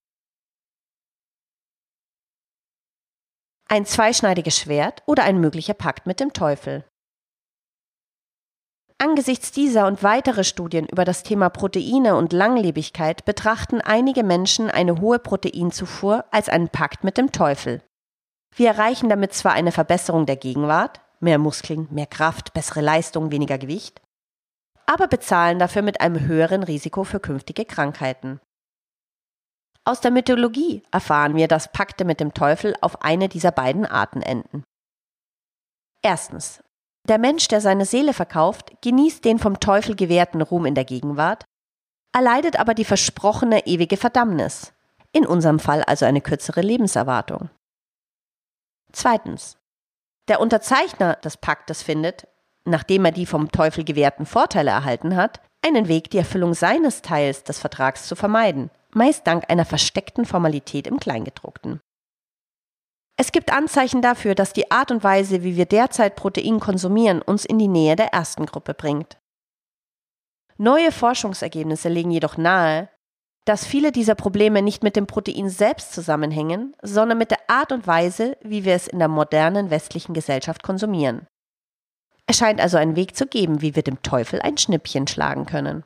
Ein 3.68 3.84
zweischneidiges 3.84 4.58
Schwert 4.58 5.02
oder 5.06 5.24
ein 5.24 5.40
möglicher 5.40 5.74
Pakt 5.74 6.06
mit 6.06 6.20
dem 6.20 6.32
Teufel. 6.32 6.84
Angesichts 9.00 9.52
dieser 9.52 9.86
und 9.86 10.02
weitere 10.02 10.42
Studien 10.42 10.88
über 10.88 11.04
das 11.04 11.22
Thema 11.22 11.50
Proteine 11.50 12.16
und 12.16 12.32
Langlebigkeit 12.32 13.24
betrachten 13.24 13.80
einige 13.80 14.24
Menschen 14.24 14.70
eine 14.70 15.00
hohe 15.00 15.20
Proteinzufuhr 15.20 16.24
als 16.32 16.48
einen 16.48 16.68
Pakt 16.68 17.04
mit 17.04 17.16
dem 17.16 17.30
Teufel. 17.30 17.80
Wir 18.56 18.70
erreichen 18.70 19.08
damit 19.08 19.34
zwar 19.34 19.52
eine 19.52 19.70
Verbesserung 19.70 20.26
der 20.26 20.36
Gegenwart, 20.36 21.00
mehr 21.20 21.38
Muskeln, 21.38 21.88
mehr 21.90 22.06
Kraft, 22.06 22.52
bessere 22.54 22.80
Leistung, 22.80 23.30
weniger 23.30 23.58
Gewicht, 23.58 24.00
aber 24.86 25.06
bezahlen 25.06 25.58
dafür 25.58 25.82
mit 25.82 26.00
einem 26.00 26.26
höheren 26.26 26.62
Risiko 26.62 27.04
für 27.04 27.20
künftige 27.20 27.64
Krankheiten. 27.64 28.40
Aus 29.84 30.00
der 30.00 30.10
Mythologie 30.10 30.82
erfahren 30.90 31.34
wir, 31.36 31.48
dass 31.48 31.72
Pakte 31.72 32.04
mit 32.04 32.20
dem 32.20 32.34
Teufel 32.34 32.74
auf 32.80 33.02
eine 33.02 33.28
dieser 33.28 33.52
beiden 33.52 33.86
Arten 33.86 34.22
enden. 34.22 34.64
Erstens. 36.02 36.62
Der 37.08 37.18
Mensch, 37.18 37.48
der 37.48 37.60
seine 37.60 37.86
Seele 37.86 38.12
verkauft, 38.12 38.82
genießt 38.82 39.24
den 39.24 39.38
vom 39.38 39.60
Teufel 39.60 39.96
gewährten 39.96 40.42
Ruhm 40.42 40.66
in 40.66 40.74
der 40.74 40.84
Gegenwart, 40.84 41.44
erleidet 42.14 42.58
aber 42.58 42.74
die 42.74 42.84
versprochene 42.84 43.66
ewige 43.66 43.96
Verdammnis, 43.96 44.72
in 45.12 45.26
unserem 45.26 45.58
Fall 45.58 45.82
also 45.84 46.04
eine 46.04 46.20
kürzere 46.20 46.60
Lebenserwartung. 46.60 47.50
Zweitens. 48.92 49.57
Der 50.28 50.40
Unterzeichner 50.40 51.16
des 51.16 51.38
Paktes 51.38 51.82
findet, 51.82 52.28
nachdem 52.64 53.04
er 53.06 53.12
die 53.12 53.26
vom 53.26 53.50
Teufel 53.50 53.84
gewährten 53.84 54.26
Vorteile 54.26 54.70
erhalten 54.70 55.16
hat, 55.16 55.40
einen 55.66 55.88
Weg, 55.88 56.10
die 56.10 56.18
Erfüllung 56.18 56.54
seines 56.54 57.02
Teils 57.02 57.44
des 57.44 57.58
Vertrags 57.58 58.06
zu 58.06 58.14
vermeiden, 58.14 58.70
meist 58.92 59.26
dank 59.26 59.44
einer 59.48 59.64
versteckten 59.64 60.24
Formalität 60.24 60.86
im 60.86 61.00
Kleingedruckten. 61.00 61.80
Es 63.16 63.32
gibt 63.32 63.52
Anzeichen 63.52 64.00
dafür, 64.00 64.34
dass 64.34 64.52
die 64.52 64.70
Art 64.70 64.92
und 64.92 65.02
Weise, 65.02 65.42
wie 65.42 65.56
wir 65.56 65.66
derzeit 65.66 66.14
Protein 66.14 66.60
konsumieren, 66.60 67.20
uns 67.20 67.44
in 67.44 67.58
die 67.58 67.66
Nähe 67.66 67.96
der 67.96 68.12
ersten 68.12 68.46
Gruppe 68.46 68.74
bringt. 68.74 69.18
Neue 70.56 70.92
Forschungsergebnisse 70.92 71.88
legen 71.88 72.10
jedoch 72.10 72.36
nahe, 72.36 72.88
dass 73.48 73.64
viele 73.64 73.92
dieser 73.92 74.14
Probleme 74.14 74.60
nicht 74.60 74.82
mit 74.82 74.94
dem 74.94 75.06
Protein 75.06 75.48
selbst 75.48 75.94
zusammenhängen, 75.94 76.76
sondern 76.82 77.16
mit 77.16 77.30
der 77.30 77.48
Art 77.48 77.72
und 77.72 77.86
Weise, 77.86 78.36
wie 78.42 78.66
wir 78.66 78.74
es 78.74 78.86
in 78.86 78.98
der 78.98 79.08
modernen 79.08 79.70
westlichen 79.70 80.12
Gesellschaft 80.12 80.62
konsumieren. 80.62 81.26
Es 82.26 82.36
scheint 82.36 82.60
also 82.60 82.76
einen 82.76 82.94
Weg 82.94 83.16
zu 83.16 83.26
geben, 83.26 83.62
wie 83.62 83.74
wir 83.74 83.82
dem 83.82 84.02
Teufel 84.02 84.42
ein 84.42 84.58
Schnippchen 84.58 85.06
schlagen 85.06 85.46
können. 85.46 85.82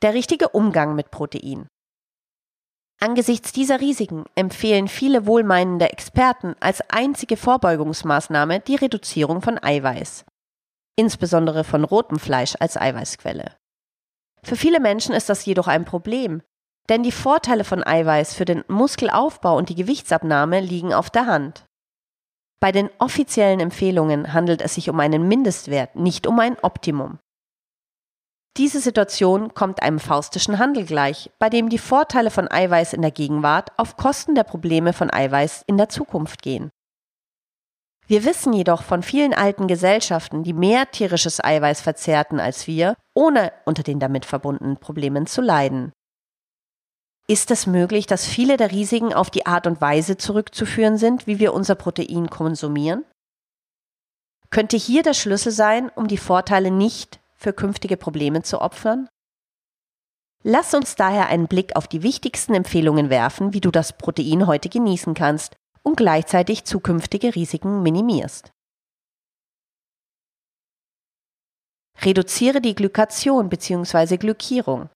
Der 0.00 0.14
richtige 0.14 0.48
Umgang 0.48 0.94
mit 0.94 1.10
Protein. 1.10 1.68
Angesichts 2.98 3.52
dieser 3.52 3.82
Risiken 3.82 4.24
empfehlen 4.36 4.88
viele 4.88 5.26
wohlmeinende 5.26 5.90
Experten 5.90 6.54
als 6.60 6.80
einzige 6.88 7.36
Vorbeugungsmaßnahme 7.36 8.60
die 8.60 8.76
Reduzierung 8.76 9.42
von 9.42 9.62
Eiweiß, 9.62 10.24
insbesondere 10.96 11.64
von 11.64 11.84
rotem 11.84 12.18
Fleisch 12.18 12.54
als 12.60 12.76
Eiweißquelle. 12.76 13.56
Für 14.42 14.56
viele 14.56 14.80
Menschen 14.80 15.14
ist 15.14 15.28
das 15.28 15.44
jedoch 15.44 15.68
ein 15.68 15.84
Problem, 15.84 16.42
denn 16.88 17.02
die 17.02 17.12
Vorteile 17.12 17.64
von 17.64 17.84
Eiweiß 17.86 18.34
für 18.34 18.44
den 18.44 18.64
Muskelaufbau 18.68 19.56
und 19.56 19.68
die 19.68 19.74
Gewichtsabnahme 19.74 20.60
liegen 20.60 20.92
auf 20.92 21.10
der 21.10 21.26
Hand. 21.26 21.66
Bei 22.60 22.72
den 22.72 22.90
offiziellen 22.98 23.60
Empfehlungen 23.60 24.32
handelt 24.32 24.60
es 24.60 24.74
sich 24.74 24.90
um 24.90 25.00
einen 25.00 25.26
Mindestwert, 25.28 25.96
nicht 25.96 26.26
um 26.26 26.38
ein 26.40 26.58
Optimum. 26.60 27.18
Diese 28.56 28.80
Situation 28.80 29.54
kommt 29.54 29.82
einem 29.82 30.00
faustischen 30.00 30.58
Handel 30.58 30.84
gleich, 30.84 31.30
bei 31.38 31.48
dem 31.48 31.68
die 31.68 31.78
Vorteile 31.78 32.30
von 32.30 32.50
Eiweiß 32.50 32.92
in 32.92 33.00
der 33.00 33.12
Gegenwart 33.12 33.70
auf 33.78 33.96
Kosten 33.96 34.34
der 34.34 34.44
Probleme 34.44 34.92
von 34.92 35.10
Eiweiß 35.10 35.62
in 35.66 35.78
der 35.78 35.88
Zukunft 35.88 36.42
gehen. 36.42 36.70
Wir 38.10 38.24
wissen 38.24 38.52
jedoch 38.52 38.82
von 38.82 39.04
vielen 39.04 39.32
alten 39.32 39.68
Gesellschaften, 39.68 40.42
die 40.42 40.52
mehr 40.52 40.90
tierisches 40.90 41.38
Eiweiß 41.38 41.80
verzehrten 41.80 42.40
als 42.40 42.66
wir, 42.66 42.96
ohne 43.14 43.52
unter 43.66 43.84
den 43.84 44.00
damit 44.00 44.24
verbundenen 44.24 44.78
Problemen 44.78 45.28
zu 45.28 45.40
leiden. 45.40 45.92
Ist 47.28 47.52
es 47.52 47.68
möglich, 47.68 48.08
dass 48.08 48.26
viele 48.26 48.56
der 48.56 48.72
Risiken 48.72 49.14
auf 49.14 49.30
die 49.30 49.46
Art 49.46 49.68
und 49.68 49.80
Weise 49.80 50.16
zurückzuführen 50.16 50.98
sind, 50.98 51.28
wie 51.28 51.38
wir 51.38 51.54
unser 51.54 51.76
Protein 51.76 52.28
konsumieren? 52.28 53.04
Könnte 54.50 54.76
hier 54.76 55.04
der 55.04 55.14
Schlüssel 55.14 55.52
sein, 55.52 55.88
um 55.94 56.08
die 56.08 56.18
Vorteile 56.18 56.72
nicht 56.72 57.20
für 57.36 57.52
künftige 57.52 57.96
Probleme 57.96 58.42
zu 58.42 58.60
opfern? 58.60 59.08
Lass 60.42 60.74
uns 60.74 60.96
daher 60.96 61.28
einen 61.28 61.46
Blick 61.46 61.76
auf 61.76 61.86
die 61.86 62.02
wichtigsten 62.02 62.54
Empfehlungen 62.54 63.08
werfen, 63.08 63.52
wie 63.52 63.60
du 63.60 63.70
das 63.70 63.96
Protein 63.96 64.48
heute 64.48 64.68
genießen 64.68 65.14
kannst 65.14 65.54
und 65.82 65.96
gleichzeitig 65.96 66.64
zukünftige 66.64 67.34
Risiken 67.34 67.82
minimierst. 67.82 68.52
Reduziere 72.02 72.60
die 72.60 72.74
Glykation 72.74 73.48
bzw. 73.48 74.16
Glykierung. 74.16 74.88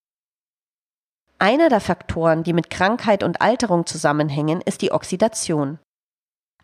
Einer 1.39 1.69
der 1.69 1.81
Faktoren, 1.81 2.43
die 2.43 2.53
mit 2.53 2.71
Krankheit 2.71 3.23
und 3.23 3.43
Alterung 3.43 3.85
zusammenhängen, 3.85 4.61
ist 4.63 4.81
die 4.81 4.93
Oxidation. 4.93 5.79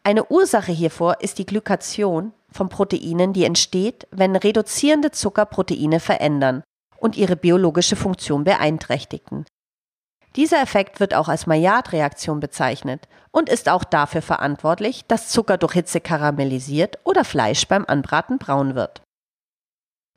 Eine 0.03 0.31
Ursache 0.31 0.73
hiervor 0.73 1.21
ist 1.21 1.39
die 1.39 1.45
Glykation 1.45 2.33
von 2.51 2.71
Proteinen, 2.71 3.35
die 3.35 3.45
entsteht, 3.45 4.09
wenn 4.11 4.35
reduzierende 4.35 5.11
Zucker 5.11 5.45
Proteine 5.45 6.01
verändern 6.01 6.63
und 6.97 7.17
ihre 7.17 7.37
biologische 7.37 7.97
Funktion 7.97 8.45
beeinträchtigen. 8.45 9.45
Dieser 10.37 10.63
Effekt 10.63 11.01
wird 11.01 11.15
auch 11.15 11.29
als 11.29 11.47
Maillard-Reaktion 11.47 12.41
bezeichnet 12.41 13.09
und 13.33 13.49
ist 13.49 13.69
auch 13.69 13.85
dafür 13.85 14.23
verantwortlich, 14.23 15.05
dass 15.07 15.29
Zucker 15.29 15.59
durch 15.59 15.73
Hitze 15.73 16.01
karamellisiert 16.01 16.99
oder 17.05 17.25
Fleisch 17.25 17.67
beim 17.67 17.85
Anbraten 17.87 18.39
braun 18.39 18.75
wird. 18.75 19.03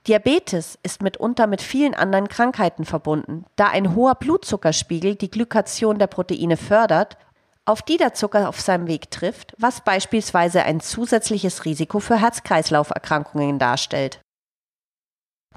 Diabetes 0.07 0.77
ist 0.83 1.01
mitunter 1.01 1.47
mit 1.47 1.61
vielen 1.61 1.93
anderen 1.93 2.27
Krankheiten 2.27 2.83
verbunden, 2.83 3.45
da 3.55 3.67
ein 3.67 3.95
hoher 3.95 4.15
Blutzuckerspiegel 4.15 5.15
die 5.15 5.31
Glykation 5.31 5.97
der 5.97 6.07
Proteine 6.07 6.57
fördert 6.57 7.17
auf 7.65 7.81
die 7.81 7.97
der 7.97 8.13
Zucker 8.13 8.49
auf 8.49 8.59
seinem 8.59 8.87
Weg 8.87 9.09
trifft, 9.09 9.53
was 9.57 9.81
beispielsweise 9.81 10.63
ein 10.63 10.81
zusätzliches 10.81 11.65
Risiko 11.65 11.99
für 11.99 12.19
Herz-Kreislauf-Erkrankungen 12.19 13.59
darstellt. 13.59 14.19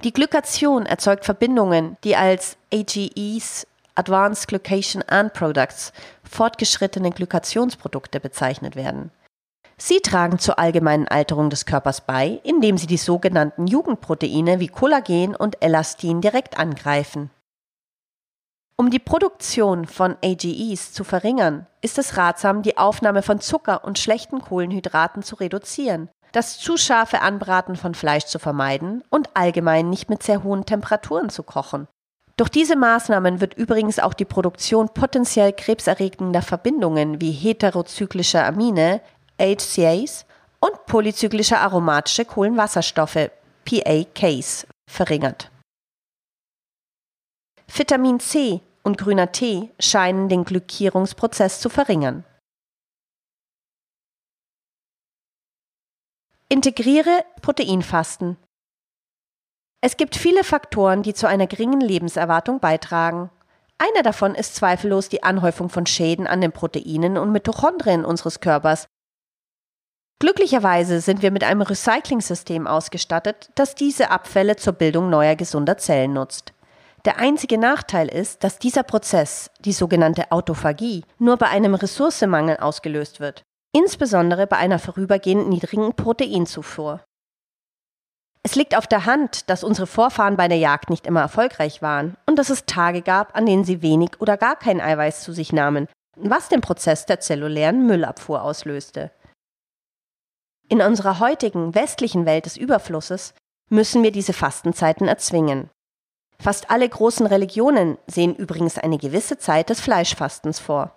Die 0.05 0.12
Glykation 0.12 0.87
erzeugt 0.87 1.25
Verbindungen, 1.25 1.97
die 2.05 2.16
als 2.16 2.59
AGEs 2.73 3.66
Advanced 3.97 4.49
Glycation 4.49 5.03
and 5.09 5.33
Products 5.33 5.93
fortgeschrittene 6.23 7.11
Glykationsprodukte 7.11 8.21
bezeichnet 8.21 8.77
werden. 8.77 9.11
Sie 9.79 10.01
tragen 10.01 10.39
zur 10.39 10.59
allgemeinen 10.59 11.07
Alterung 11.09 11.51
des 11.51 11.67
Körpers 11.67 12.01
bei, 12.01 12.41
indem 12.45 12.79
sie 12.79 12.87
die 12.87 12.97
sogenannten 12.97 13.67
Jugendproteine 13.67 14.59
wie 14.59 14.69
Kollagen 14.69 15.37
und 15.37 15.63
Elastin 15.63 16.21
direkt 16.21 16.59
angreifen. 16.59 17.31
Um 18.79 18.91
die 18.91 18.99
Produktion 18.99 19.87
von 19.87 20.17
AGEs 20.23 20.93
zu 20.93 21.03
verringern, 21.03 21.67
ist 21.81 21.99
es 21.99 22.17
ratsam, 22.17 22.63
die 22.63 22.77
Aufnahme 22.77 23.23
von 23.23 23.41
Zucker 23.41 23.85
und 23.85 23.99
schlechten 23.99 24.41
Kohlenhydraten 24.41 25.23
zu 25.23 25.37
reduzieren, 25.37 26.11
das 26.33 26.59
zu 26.59 26.77
scharfe 26.77 27.23
Anbraten 27.23 27.77
von 27.77 27.95
Fleisch 27.95 28.27
zu 28.27 28.39
vermeiden 28.39 29.03
und 29.11 29.35
allgemein 29.35 29.89
nicht 29.89 30.11
mit 30.11 30.23
sehr 30.23 30.43
hohen 30.43 30.67
Temperaturen 30.67 31.31
zu 31.31 31.43
kochen. 31.43 31.89
Durch 32.37 32.51
diese 32.51 32.77
Maßnahmen 32.77 33.40
wird 33.40 33.55
übrigens 33.55 33.99
auch 33.99 34.12
die 34.12 34.27
Produktion 34.27 34.90
potenziell 34.92 35.55
krebserregender 35.55 36.42
Verbindungen 36.42 37.20
wie 37.20 37.33
heterozyklische 37.33 38.44
Amine, 38.44 39.01
HCAs 39.40 40.27
und 40.61 40.87
polyzyklische 40.87 41.59
aromatische 41.59 42.27
Kohlenwasserstoffe, 42.27 43.31
PAKs, 43.64 44.66
verringert. 44.88 45.51
Vitamin 47.75 48.20
C 48.20 48.61
und 48.83 48.99
grüner 48.99 49.33
Tee 49.33 49.70
scheinen 49.81 50.29
den 50.29 50.44
Glykierungsprozess 50.44 51.61
zu 51.61 51.70
verringern. 51.70 52.25
Integriere 56.49 57.25
Proteinfasten. 57.42 58.37
Es 59.87 59.96
gibt 59.96 60.16
viele 60.16 60.42
Faktoren, 60.42 61.05
die 61.05 61.14
zu 61.14 61.29
einer 61.29 61.46
geringen 61.46 61.81
Lebenserwartung 61.81 62.59
beitragen. 62.59 63.31
Einer 63.79 64.03
davon 64.03 64.35
ist 64.35 64.57
zweifellos 64.57 65.09
die 65.09 65.22
Anhäufung 65.22 65.68
von 65.68 65.87
Schäden 65.87 66.27
an 66.27 66.40
den 66.40 66.51
Proteinen 66.51 67.16
und 67.16 67.31
Mitochondrien 67.31 68.05
unseres 68.05 68.40
Körpers. 68.40 68.88
Glücklicherweise 70.18 71.01
sind 71.01 71.22
wir 71.22 71.31
mit 71.31 71.44
einem 71.44 71.62
Recycling-System 71.62 72.66
ausgestattet, 72.66 73.51
das 73.55 73.77
diese 73.77 74.11
Abfälle 74.11 74.57
zur 74.57 74.72
Bildung 74.72 75.09
neuer 75.09 75.37
gesunder 75.37 75.79
Zellen 75.79 76.14
nutzt. 76.14 76.53
Der 77.05 77.20
einzige 77.20 77.57
Nachteil 77.57 78.09
ist, 78.09 78.42
dass 78.42 78.59
dieser 78.59 78.83
Prozess, 78.83 79.53
die 79.61 79.72
sogenannte 79.72 80.33
Autophagie, 80.33 81.05
nur 81.20 81.37
bei 81.37 81.46
einem 81.46 81.77
Ressourcemangel 81.77 82.57
ausgelöst 82.57 83.20
wird, 83.20 83.44
insbesondere 83.72 84.49
bei 84.49 84.57
einer 84.57 84.81
vorübergehend 84.81 85.49
niedrigen 85.49 85.94
Proteinzufuhr. 85.94 87.06
Es 88.47 88.55
liegt 88.55 88.77
auf 88.77 88.87
der 88.87 89.07
Hand, 89.07 89.51
dass 89.51 89.65
unsere 89.65 89.89
Vorfahren 89.89 90.37
bei 90.37 90.47
der 90.47 90.57
Jagd 90.57 90.89
nicht 90.89 91.09
immer 91.09 91.21
erfolgreich 91.21 91.83
waren 91.83 92.17
und 92.27 92.39
dass 92.39 92.49
es 92.49 92.65
Tage 92.65 93.03
gab, 93.03 93.37
an 93.37 93.45
denen 93.45 93.65
sie 93.65 93.83
wenig 93.83 94.21
oder 94.21 94.37
gar 94.37 94.55
kein 94.55 94.81
Eiweiß 94.81 95.25
zu 95.25 95.33
sich 95.33 95.53
nahmen, 95.53 95.89
was 96.15 96.49
den 96.49 96.61
Prozess 96.61 97.07
der 97.07 97.19
zellulären 97.19 97.89
Müllabfuhr 97.89 98.43
auslöste. 98.43 99.11
In 100.69 100.81
unserer 100.81 101.19
heutigen 101.19 101.75
westlichen 101.75 102.25
Welt 102.25 102.47
des 102.47 102.57
Überflusses 102.57 103.35
müssen 103.69 104.05
wir 104.05 104.13
diese 104.13 104.33
Fastenzeiten 104.33 105.09
erzwingen. 105.09 105.69
Fast 106.41 106.71
alle 106.71 106.89
großen 106.89 107.27
Religionen 107.27 107.99
sehen 108.07 108.37
übrigens 108.37 108.79
eine 108.79 108.99
gewisse 108.99 109.39
Zeit 109.39 109.71
des 109.71 109.81
Fleischfastens 109.81 110.61
vor. 110.61 110.97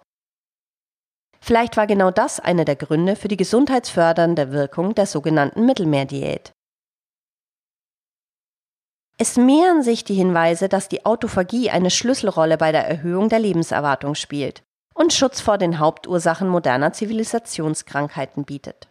Vielleicht 1.42 1.78
war 1.78 1.88
genau 1.88 2.12
das 2.12 2.40
einer 2.40 2.66
der 2.66 2.76
Gründe 2.76 3.16
für 3.16 3.28
die 3.28 3.38
gesundheitsfördernde 3.38 4.52
Wirkung 4.52 4.94
der 4.94 5.08
sogenannten 5.08 5.66
Mittelmeerdiät. 5.66 6.52
Es 9.22 9.36
mehren 9.36 9.84
sich 9.84 10.06
die 10.06 10.14
Hinweise, 10.14 10.70
dass 10.70 10.88
die 10.88 11.06
Autophagie 11.06 11.70
eine 11.70 11.90
Schlüsselrolle 11.90 12.58
bei 12.58 12.72
der 12.72 12.88
Erhöhung 12.88 13.28
der 13.28 13.40
Lebenserwartung 13.40 14.16
spielt 14.16 14.64
und 14.94 15.12
Schutz 15.12 15.42
vor 15.42 15.58
den 15.58 15.78
Hauptursachen 15.78 16.48
moderner 16.48 16.94
Zivilisationskrankheiten 16.94 18.46
bietet. 18.46 18.88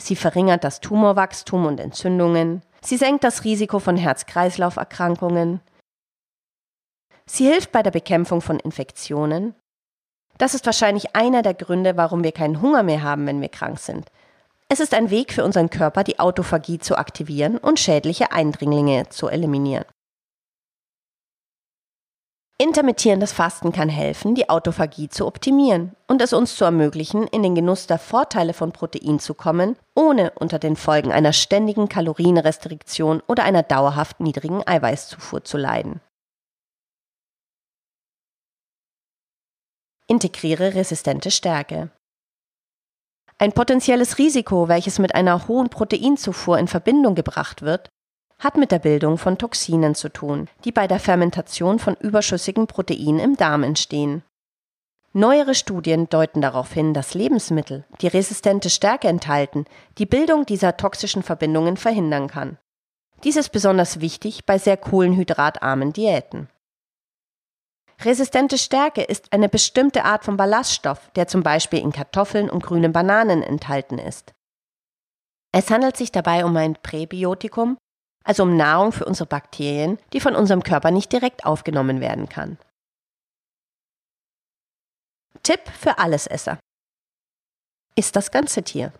Sie 0.00 0.14
verringert 0.14 0.62
das 0.62 0.80
Tumorwachstum 0.80 1.66
und 1.66 1.80
Entzündungen, 1.80 2.62
sie 2.80 2.96
senkt 2.96 3.24
das 3.24 3.42
Risiko 3.42 3.80
von 3.80 3.96
Herz-Kreislauf-Erkrankungen, 3.96 5.60
sie 7.26 7.46
hilft 7.46 7.72
bei 7.72 7.82
der 7.82 7.90
Bekämpfung 7.90 8.40
von 8.40 8.60
Infektionen. 8.60 9.56
Das 10.38 10.54
ist 10.54 10.64
wahrscheinlich 10.64 11.16
einer 11.16 11.42
der 11.42 11.54
Gründe, 11.54 11.96
warum 11.96 12.22
wir 12.22 12.32
keinen 12.32 12.62
Hunger 12.62 12.84
mehr 12.84 13.02
haben, 13.02 13.26
wenn 13.26 13.40
wir 13.40 13.48
krank 13.48 13.80
sind, 13.80 14.12
es 14.72 14.80
ist 14.80 14.94
ein 14.94 15.10
Weg 15.10 15.34
für 15.34 15.44
unseren 15.44 15.68
Körper, 15.68 16.02
die 16.02 16.18
Autophagie 16.18 16.78
zu 16.78 16.96
aktivieren 16.96 17.58
und 17.58 17.78
schädliche 17.78 18.32
Eindringlinge 18.32 19.06
zu 19.10 19.28
eliminieren. 19.28 19.84
Intermittierendes 22.56 23.32
Fasten 23.32 23.72
kann 23.72 23.90
helfen, 23.90 24.34
die 24.34 24.48
Autophagie 24.48 25.10
zu 25.10 25.26
optimieren 25.26 25.94
und 26.08 26.22
es 26.22 26.32
uns 26.32 26.56
zu 26.56 26.64
ermöglichen, 26.64 27.26
in 27.26 27.42
den 27.42 27.54
Genuss 27.54 27.86
der 27.86 27.98
Vorteile 27.98 28.54
von 28.54 28.72
Protein 28.72 29.18
zu 29.18 29.34
kommen, 29.34 29.76
ohne 29.94 30.30
unter 30.36 30.58
den 30.58 30.76
Folgen 30.76 31.12
einer 31.12 31.34
ständigen 31.34 31.90
Kalorienrestriktion 31.90 33.22
oder 33.28 33.44
einer 33.44 33.62
dauerhaft 33.62 34.20
niedrigen 34.20 34.66
Eiweißzufuhr 34.66 35.44
zu 35.44 35.58
leiden. 35.58 36.00
Integriere 40.06 40.74
resistente 40.74 41.30
Stärke. 41.30 41.90
Ein 43.42 43.50
potenzielles 43.50 44.18
Risiko, 44.18 44.68
welches 44.68 45.00
mit 45.00 45.16
einer 45.16 45.48
hohen 45.48 45.68
Proteinzufuhr 45.68 46.60
in 46.60 46.68
Verbindung 46.68 47.16
gebracht 47.16 47.62
wird, 47.62 47.88
hat 48.38 48.56
mit 48.56 48.70
der 48.70 48.78
Bildung 48.78 49.18
von 49.18 49.36
Toxinen 49.36 49.96
zu 49.96 50.10
tun, 50.10 50.46
die 50.64 50.70
bei 50.70 50.86
der 50.86 51.00
Fermentation 51.00 51.80
von 51.80 51.96
überschüssigem 51.96 52.68
Protein 52.68 53.18
im 53.18 53.36
Darm 53.36 53.64
entstehen. 53.64 54.22
Neuere 55.12 55.56
Studien 55.56 56.08
deuten 56.08 56.40
darauf 56.40 56.72
hin, 56.72 56.94
dass 56.94 57.14
Lebensmittel, 57.14 57.84
die 58.00 58.06
resistente 58.06 58.70
Stärke 58.70 59.08
enthalten, 59.08 59.64
die 59.98 60.06
Bildung 60.06 60.46
dieser 60.46 60.76
toxischen 60.76 61.24
Verbindungen 61.24 61.76
verhindern 61.76 62.28
kann. 62.28 62.58
Dies 63.24 63.34
ist 63.34 63.50
besonders 63.50 63.98
wichtig 63.98 64.46
bei 64.46 64.56
sehr 64.56 64.76
kohlenhydratarmen 64.76 65.92
Diäten. 65.92 66.48
Resistente 68.04 68.58
Stärke 68.58 69.02
ist 69.02 69.32
eine 69.32 69.48
bestimmte 69.48 70.04
Art 70.04 70.24
von 70.24 70.36
Ballaststoff, 70.36 71.10
der 71.12 71.28
zum 71.28 71.42
Beispiel 71.42 71.78
in 71.78 71.92
Kartoffeln 71.92 72.50
und 72.50 72.62
grünen 72.62 72.92
Bananen 72.92 73.42
enthalten 73.42 73.98
ist. 73.98 74.32
Es 75.54 75.70
handelt 75.70 75.96
sich 75.96 76.10
dabei 76.10 76.44
um 76.44 76.56
ein 76.56 76.74
Präbiotikum, 76.74 77.76
also 78.24 78.42
um 78.42 78.56
Nahrung 78.56 78.92
für 78.92 79.04
unsere 79.04 79.28
Bakterien, 79.28 79.98
die 80.12 80.20
von 80.20 80.34
unserem 80.34 80.62
Körper 80.62 80.90
nicht 80.90 81.12
direkt 81.12 81.44
aufgenommen 81.44 82.00
werden 82.00 82.28
kann. 82.28 82.58
Tipp 85.42 85.60
für 85.68 85.98
Allesesser. 85.98 86.58
Ist 87.94 88.16
das 88.16 88.30
ganze 88.30 88.62
Tier. 88.62 88.92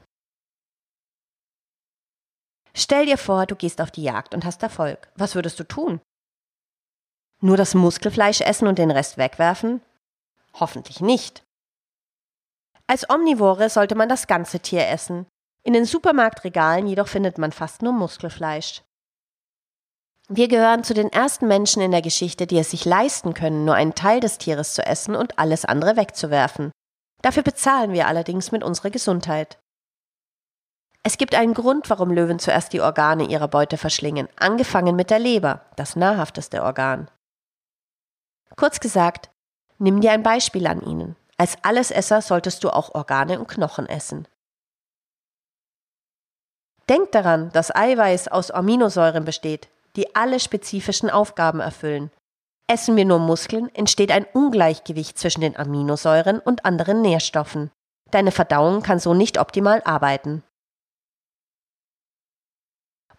Stell 2.74 3.06
dir 3.06 3.18
vor, 3.18 3.46
du 3.46 3.56
gehst 3.56 3.80
auf 3.80 3.90
die 3.90 4.02
Jagd 4.02 4.34
und 4.34 4.44
hast 4.44 4.62
Erfolg. 4.62 5.10
Was 5.14 5.34
würdest 5.34 5.58
du 5.60 5.64
tun? 5.64 6.00
Nur 7.44 7.56
das 7.56 7.74
Muskelfleisch 7.74 8.40
essen 8.40 8.68
und 8.68 8.78
den 8.78 8.92
Rest 8.92 9.18
wegwerfen? 9.18 9.80
Hoffentlich 10.60 11.00
nicht. 11.00 11.42
Als 12.86 13.10
Omnivore 13.10 13.68
sollte 13.68 13.96
man 13.96 14.08
das 14.08 14.28
ganze 14.28 14.60
Tier 14.60 14.88
essen. 14.88 15.26
In 15.64 15.72
den 15.72 15.84
Supermarktregalen 15.84 16.86
jedoch 16.86 17.08
findet 17.08 17.38
man 17.38 17.50
fast 17.50 17.82
nur 17.82 17.92
Muskelfleisch. 17.92 18.82
Wir 20.28 20.46
gehören 20.46 20.84
zu 20.84 20.94
den 20.94 21.10
ersten 21.10 21.48
Menschen 21.48 21.82
in 21.82 21.90
der 21.90 22.00
Geschichte, 22.00 22.46
die 22.46 22.58
es 22.58 22.70
sich 22.70 22.84
leisten 22.84 23.34
können, 23.34 23.64
nur 23.64 23.74
einen 23.74 23.96
Teil 23.96 24.20
des 24.20 24.38
Tieres 24.38 24.74
zu 24.74 24.86
essen 24.86 25.16
und 25.16 25.40
alles 25.40 25.64
andere 25.64 25.96
wegzuwerfen. 25.96 26.70
Dafür 27.22 27.42
bezahlen 27.42 27.92
wir 27.92 28.06
allerdings 28.06 28.52
mit 28.52 28.62
unserer 28.62 28.90
Gesundheit. 28.90 29.58
Es 31.02 31.18
gibt 31.18 31.34
einen 31.34 31.54
Grund, 31.54 31.90
warum 31.90 32.12
Löwen 32.12 32.38
zuerst 32.38 32.72
die 32.72 32.80
Organe 32.80 33.24
ihrer 33.24 33.48
Beute 33.48 33.78
verschlingen, 33.78 34.28
angefangen 34.36 34.94
mit 34.94 35.10
der 35.10 35.18
Leber, 35.18 35.66
das 35.74 35.96
nahrhafteste 35.96 36.62
Organ. 36.62 37.10
Kurz 38.56 38.80
gesagt, 38.80 39.30
nimm 39.78 40.00
dir 40.00 40.12
ein 40.12 40.22
Beispiel 40.22 40.66
an 40.66 40.82
ihnen. 40.82 41.16
Als 41.36 41.56
Allesesser 41.62 42.22
solltest 42.22 42.62
du 42.64 42.70
auch 42.70 42.94
Organe 42.94 43.38
und 43.38 43.48
Knochen 43.48 43.88
essen. 43.88 44.28
Denk 46.88 47.12
daran, 47.12 47.50
dass 47.52 47.74
Eiweiß 47.74 48.28
aus 48.28 48.50
Aminosäuren 48.50 49.24
besteht, 49.24 49.68
die 49.96 50.14
alle 50.14 50.40
spezifischen 50.40 51.10
Aufgaben 51.10 51.60
erfüllen. 51.60 52.10
Essen 52.66 52.96
wir 52.96 53.04
nur 53.04 53.18
Muskeln, 53.18 53.74
entsteht 53.74 54.10
ein 54.10 54.26
Ungleichgewicht 54.32 55.18
zwischen 55.18 55.40
den 55.40 55.56
Aminosäuren 55.56 56.38
und 56.38 56.64
anderen 56.64 57.02
Nährstoffen. 57.02 57.70
Deine 58.10 58.30
Verdauung 58.30 58.82
kann 58.82 58.98
so 58.98 59.14
nicht 59.14 59.38
optimal 59.38 59.82
arbeiten. 59.84 60.42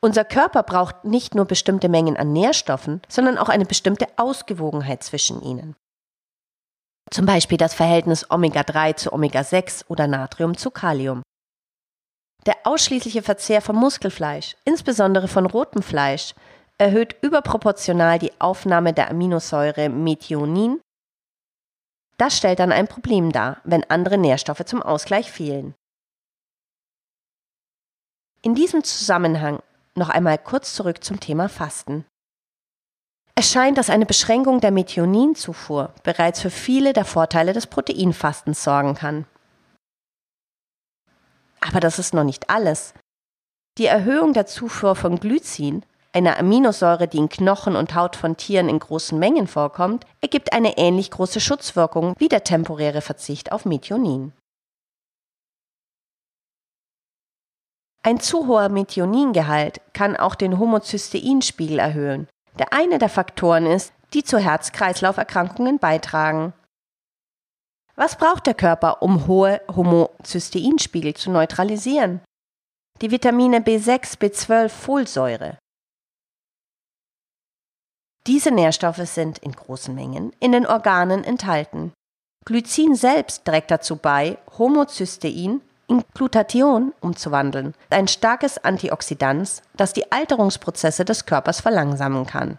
Unser 0.03 0.25
Körper 0.25 0.63
braucht 0.63 1.05
nicht 1.05 1.33
nur 1.33 1.45
bestimmte 1.45 1.87
Mengen 1.87 2.17
an 2.17 2.33
Nährstoffen, 2.33 3.01
sondern 3.07 3.37
auch 3.37 3.47
eine 3.47 3.63
bestimmte 3.63 4.05
Ausgewogenheit 4.17 5.01
zwischen 5.01 5.41
ihnen. 5.41 5.77
Zum 7.09 7.25
Beispiel 7.25 7.57
das 7.57 7.73
Verhältnis 7.73 8.29
Omega-3 8.29 8.97
zu 8.97 9.13
Omega-6 9.13 9.85
oder 9.87 10.07
Natrium 10.07 10.57
zu 10.57 10.71
Kalium. 10.71 11.23
Der 12.45 12.57
ausschließliche 12.65 13.21
Verzehr 13.21 13.61
von 13.61 13.77
Muskelfleisch, 13.77 14.57
insbesondere 14.65 15.29
von 15.29 15.45
rotem 15.45 15.81
Fleisch, 15.81 16.35
erhöht 16.77 17.15
überproportional 17.21 18.19
die 18.19 18.33
Aufnahme 18.41 18.91
der 18.91 19.09
Aminosäure 19.09 19.87
Methionin. 19.87 20.81
Das 22.17 22.35
stellt 22.35 22.59
dann 22.59 22.73
ein 22.73 22.89
Problem 22.89 23.31
dar, 23.31 23.61
wenn 23.63 23.89
andere 23.89 24.17
Nährstoffe 24.17 24.65
zum 24.65 24.83
Ausgleich 24.83 25.31
fehlen. 25.31 25.73
In 28.41 28.53
diesem 28.53 28.83
Zusammenhang 28.83 29.61
noch 29.97 30.09
einmal 30.09 30.37
kurz 30.37 30.73
zurück 30.73 31.03
zum 31.03 31.19
Thema 31.19 31.49
Fasten. 31.49 32.05
Es 33.35 33.51
scheint, 33.51 33.77
dass 33.77 33.89
eine 33.89 34.05
Beschränkung 34.05 34.59
der 34.59 34.71
Methioninzufuhr 34.71 35.93
bereits 36.03 36.41
für 36.41 36.51
viele 36.51 36.93
der 36.93 37.05
Vorteile 37.05 37.53
des 37.53 37.67
Proteinfastens 37.67 38.63
sorgen 38.63 38.93
kann. 38.93 39.25
Aber 41.61 41.79
das 41.79 41.97
ist 41.97 42.13
noch 42.13 42.23
nicht 42.23 42.49
alles. 42.49 42.93
Die 43.79 43.87
Erhöhung 43.87 44.33
der 44.33 44.45
Zufuhr 44.45 44.95
von 44.95 45.19
Glycin, 45.19 45.83
einer 46.11 46.37
Aminosäure, 46.37 47.07
die 47.07 47.17
in 47.17 47.29
Knochen 47.29 47.75
und 47.75 47.95
Haut 47.95 48.15
von 48.15 48.37
Tieren 48.37 48.69
in 48.69 48.77
großen 48.77 49.17
Mengen 49.17 49.47
vorkommt, 49.47 50.05
ergibt 50.21 50.53
eine 50.53 50.77
ähnlich 50.77 51.09
große 51.09 51.39
Schutzwirkung 51.39 52.13
wie 52.19 52.29
der 52.29 52.43
temporäre 52.43 53.01
Verzicht 53.01 53.51
auf 53.51 53.65
Methionin. 53.65 54.31
Ein 58.05 58.19
zu 58.19 58.47
hoher 58.47 58.67
Methioningehalt 58.67 59.79
kann 59.93 60.17
auch 60.17 60.35
den 60.35 60.59
Homozysteinspiegel 60.59 61.79
erhöhen, 61.79 62.27
der 62.59 62.73
eine 62.73 62.99
der 62.99 63.07
Faktoren 63.07 63.65
ist, 63.65 63.93
die 64.13 64.23
zu 64.23 64.37
Herz-Kreislauf-Erkrankungen 64.37 65.79
beitragen. 65.79 66.53
Was 67.95 68.17
braucht 68.17 68.45
der 68.45 68.55
Körper, 68.55 69.01
um 69.01 69.27
hohe 69.27 69.61
Homozysteinspiegel 69.73 71.13
zu 71.13 71.31
neutralisieren? 71.31 72.21
Die 73.01 73.09
Vitamine 73.09 73.59
B6, 73.59 74.17
B12, 74.17 74.69
Folsäure. 74.69 75.57
Diese 78.27 78.51
Nährstoffe 78.51 79.07
sind 79.07 79.37
in 79.39 79.53
großen 79.53 79.95
Mengen 79.95 80.33
in 80.39 80.51
den 80.51 80.65
Organen 80.65 81.23
enthalten. 81.23 81.93
Glycin 82.45 82.95
selbst 82.95 83.45
trägt 83.45 83.71
dazu 83.71 83.95
bei, 83.95 84.37
Homozystein 84.57 85.61
in 85.87 86.03
Glutathion 86.13 86.93
umzuwandeln, 87.01 87.73
ein 87.89 88.07
starkes 88.07 88.57
Antioxidant, 88.57 89.61
das 89.75 89.93
die 89.93 90.11
Alterungsprozesse 90.11 91.05
des 91.05 91.25
Körpers 91.25 91.61
verlangsamen 91.61 92.25
kann. 92.25 92.57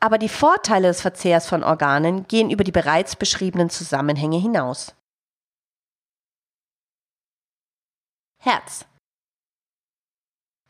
Aber 0.00 0.18
die 0.18 0.28
Vorteile 0.28 0.88
des 0.88 1.00
Verzehrs 1.00 1.48
von 1.48 1.64
Organen 1.64 2.28
gehen 2.28 2.50
über 2.50 2.64
die 2.64 2.72
bereits 2.72 3.16
beschriebenen 3.16 3.70
Zusammenhänge 3.70 4.38
hinaus. 4.38 4.94
Herz. 8.38 8.84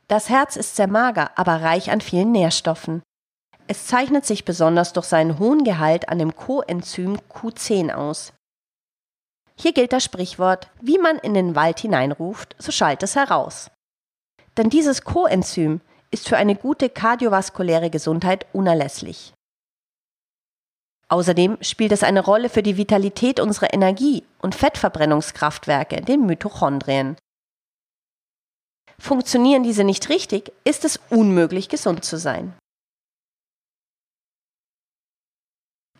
Das 0.06 0.28
Herz 0.28 0.54
ist 0.54 0.76
sehr 0.76 0.86
mager, 0.86 1.36
aber 1.36 1.62
reich 1.62 1.90
an 1.90 2.00
vielen 2.00 2.30
Nährstoffen. 2.30 3.02
Es 3.66 3.86
zeichnet 3.86 4.24
sich 4.26 4.44
besonders 4.44 4.92
durch 4.92 5.06
seinen 5.06 5.38
hohen 5.38 5.64
Gehalt 5.64 6.08
an 6.08 6.18
dem 6.18 6.36
Coenzym 6.36 7.16
Q10 7.30 7.92
aus. 7.92 8.32
Hier 9.56 9.72
gilt 9.72 9.92
das 9.92 10.04
Sprichwort, 10.04 10.70
wie 10.80 10.98
man 10.98 11.18
in 11.18 11.34
den 11.34 11.54
Wald 11.54 11.80
hineinruft, 11.80 12.56
so 12.58 12.72
schallt 12.72 13.02
es 13.02 13.16
heraus. 13.16 13.70
Denn 14.56 14.70
dieses 14.70 15.02
Coenzym 15.02 15.80
ist 16.10 16.28
für 16.28 16.36
eine 16.36 16.56
gute 16.56 16.88
kardiovaskuläre 16.88 17.90
Gesundheit 17.90 18.46
unerlässlich. 18.52 19.32
Außerdem 21.08 21.58
spielt 21.60 21.92
es 21.92 22.02
eine 22.02 22.24
Rolle 22.24 22.48
für 22.48 22.62
die 22.62 22.76
Vitalität 22.76 23.38
unserer 23.38 23.72
Energie- 23.72 24.24
und 24.40 24.54
Fettverbrennungskraftwerke, 24.54 26.00
den 26.00 26.26
Mitochondrien. 26.26 27.16
Funktionieren 28.98 29.62
diese 29.62 29.84
nicht 29.84 30.08
richtig, 30.08 30.52
ist 30.64 30.84
es 30.84 31.00
unmöglich, 31.10 31.68
gesund 31.68 32.04
zu 32.04 32.16
sein. 32.16 32.54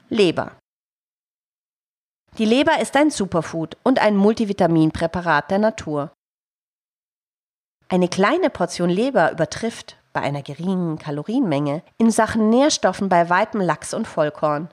Leber. 0.09 0.57
Die 2.37 2.44
Leber 2.44 2.81
ist 2.81 2.97
ein 2.97 3.11
Superfood 3.11 3.77
und 3.85 4.01
ein 4.01 4.16
Multivitaminpräparat 4.16 5.53
der 5.53 5.59
Natur. 5.61 6.12
Eine 7.88 8.09
kleine 8.09 8.51
Portion 8.51 8.90
Leber 8.90 9.31
übertrifft, 9.31 9.97
bei 10.12 10.20
einer 10.20 10.42
geringen 10.42 10.99
Kalorienmenge, 10.99 11.85
in 11.97 12.11
Sachen 12.11 12.51
Nährstoffen 12.51 13.09
bei 13.09 13.31
weitem 13.31 13.61
Lachs 13.61 13.94
und 13.94 14.09
Vollkorn. 14.09 14.68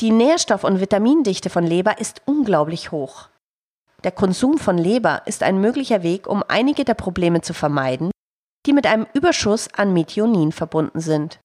Die 0.00 0.10
Nährstoff- 0.10 0.64
und 0.64 0.80
Vitamindichte 0.80 1.48
von 1.48 1.64
Leber 1.64 1.98
ist 1.98 2.20
unglaublich 2.26 2.90
hoch. 2.90 3.30
Der 4.04 4.12
Konsum 4.12 4.58
von 4.58 4.76
Leber 4.76 5.22
ist 5.26 5.42
ein 5.42 5.62
möglicher 5.62 6.02
Weg, 6.02 6.26
um 6.26 6.44
einige 6.46 6.84
der 6.84 6.94
Probleme 6.94 7.40
zu 7.40 7.54
vermeiden, 7.54 8.10
die 8.66 8.74
mit 8.74 8.86
einem 8.86 9.06
Überschuss 9.14 9.72
an 9.74 9.94
Methionin 9.94 10.52
verbunden 10.52 11.00
sind. 11.00 11.40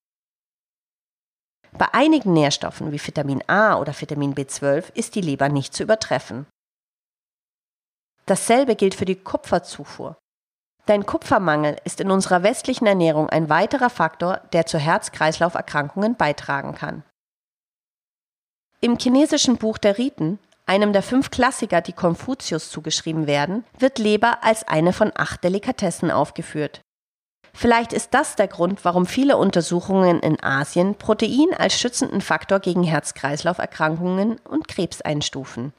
Bei 1.77 1.93
einigen 1.93 2.31
Nährstoffen 2.31 2.91
wie 2.91 3.05
Vitamin 3.05 3.43
A 3.47 3.77
oder 3.77 3.99
Vitamin 3.99 4.33
B12 4.33 4.93
ist 4.93 5.15
die 5.15 5.21
Leber 5.21 5.49
nicht 5.49 5.73
zu 5.73 5.83
übertreffen. 5.83 6.45
Dasselbe 8.25 8.75
gilt 8.75 8.95
für 8.95 9.05
die 9.05 9.17
Kupferzufuhr. 9.17 10.17
Dein 10.85 11.05
Kupfermangel 11.05 11.77
ist 11.83 11.99
in 11.99 12.11
unserer 12.11 12.43
westlichen 12.43 12.85
Ernährung 12.85 13.29
ein 13.29 13.49
weiterer 13.49 13.89
Faktor, 13.89 14.41
der 14.53 14.65
zu 14.65 14.77
Herz-Kreislauf-Erkrankungen 14.77 16.15
beitragen 16.15 16.75
kann. 16.75 17.03
Im 18.81 18.97
chinesischen 18.97 19.57
Buch 19.57 19.77
der 19.77 19.97
Riten, 19.97 20.39
einem 20.65 20.93
der 20.93 21.03
fünf 21.03 21.31
Klassiker, 21.31 21.81
die 21.81 21.93
Konfuzius 21.93 22.69
zugeschrieben 22.69 23.27
werden, 23.27 23.65
wird 23.77 23.99
Leber 23.99 24.43
als 24.43 24.67
eine 24.67 24.93
von 24.93 25.11
acht 25.15 25.43
Delikatessen 25.43 26.11
aufgeführt. 26.11 26.81
Vielleicht 27.57 27.93
ist 27.93 28.13
das 28.13 28.35
der 28.35 28.49
Grund, 28.49 28.83
warum 28.83 29.05
viele 29.05 29.37
Untersuchungen 29.37 30.19
in 30.19 30.43
Asien 30.43 30.95
Protein 30.95 31.53
als 31.57 31.79
schützenden 31.79 32.19
Faktor 32.19 32.59
gegen 32.59 32.83
Herz-Kreislauf-Erkrankungen 32.83 34.39
und 34.39 34.67
Krebs 34.67 35.01
einstufen. 35.01 35.71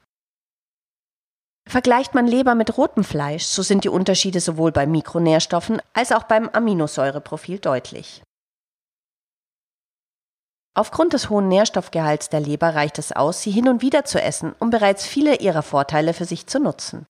Vergleicht 1.69 2.15
man 2.15 2.25
Leber 2.25 2.55
mit 2.55 2.77
rotem 2.79 3.03
Fleisch, 3.03 3.45
so 3.45 3.61
sind 3.61 3.83
die 3.83 3.89
Unterschiede 3.89 4.39
sowohl 4.39 4.71
bei 4.71 4.87
Mikronährstoffen 4.87 5.79
als 5.93 6.11
auch 6.11 6.23
beim 6.23 6.49
Aminosäureprofil 6.49 7.59
deutlich. 7.59 8.23
Aufgrund 10.73 11.13
des 11.13 11.29
hohen 11.29 11.47
Nährstoffgehalts 11.47 12.29
der 12.29 12.39
Leber 12.39 12.73
reicht 12.73 12.97
es 12.97 13.11
aus, 13.11 13.43
sie 13.43 13.51
hin 13.51 13.69
und 13.69 13.83
wieder 13.83 14.03
zu 14.03 14.19
essen, 14.19 14.55
um 14.57 14.71
bereits 14.71 15.05
viele 15.05 15.35
ihrer 15.37 15.61
Vorteile 15.61 16.15
für 16.15 16.25
sich 16.25 16.47
zu 16.47 16.59
nutzen. 16.59 17.05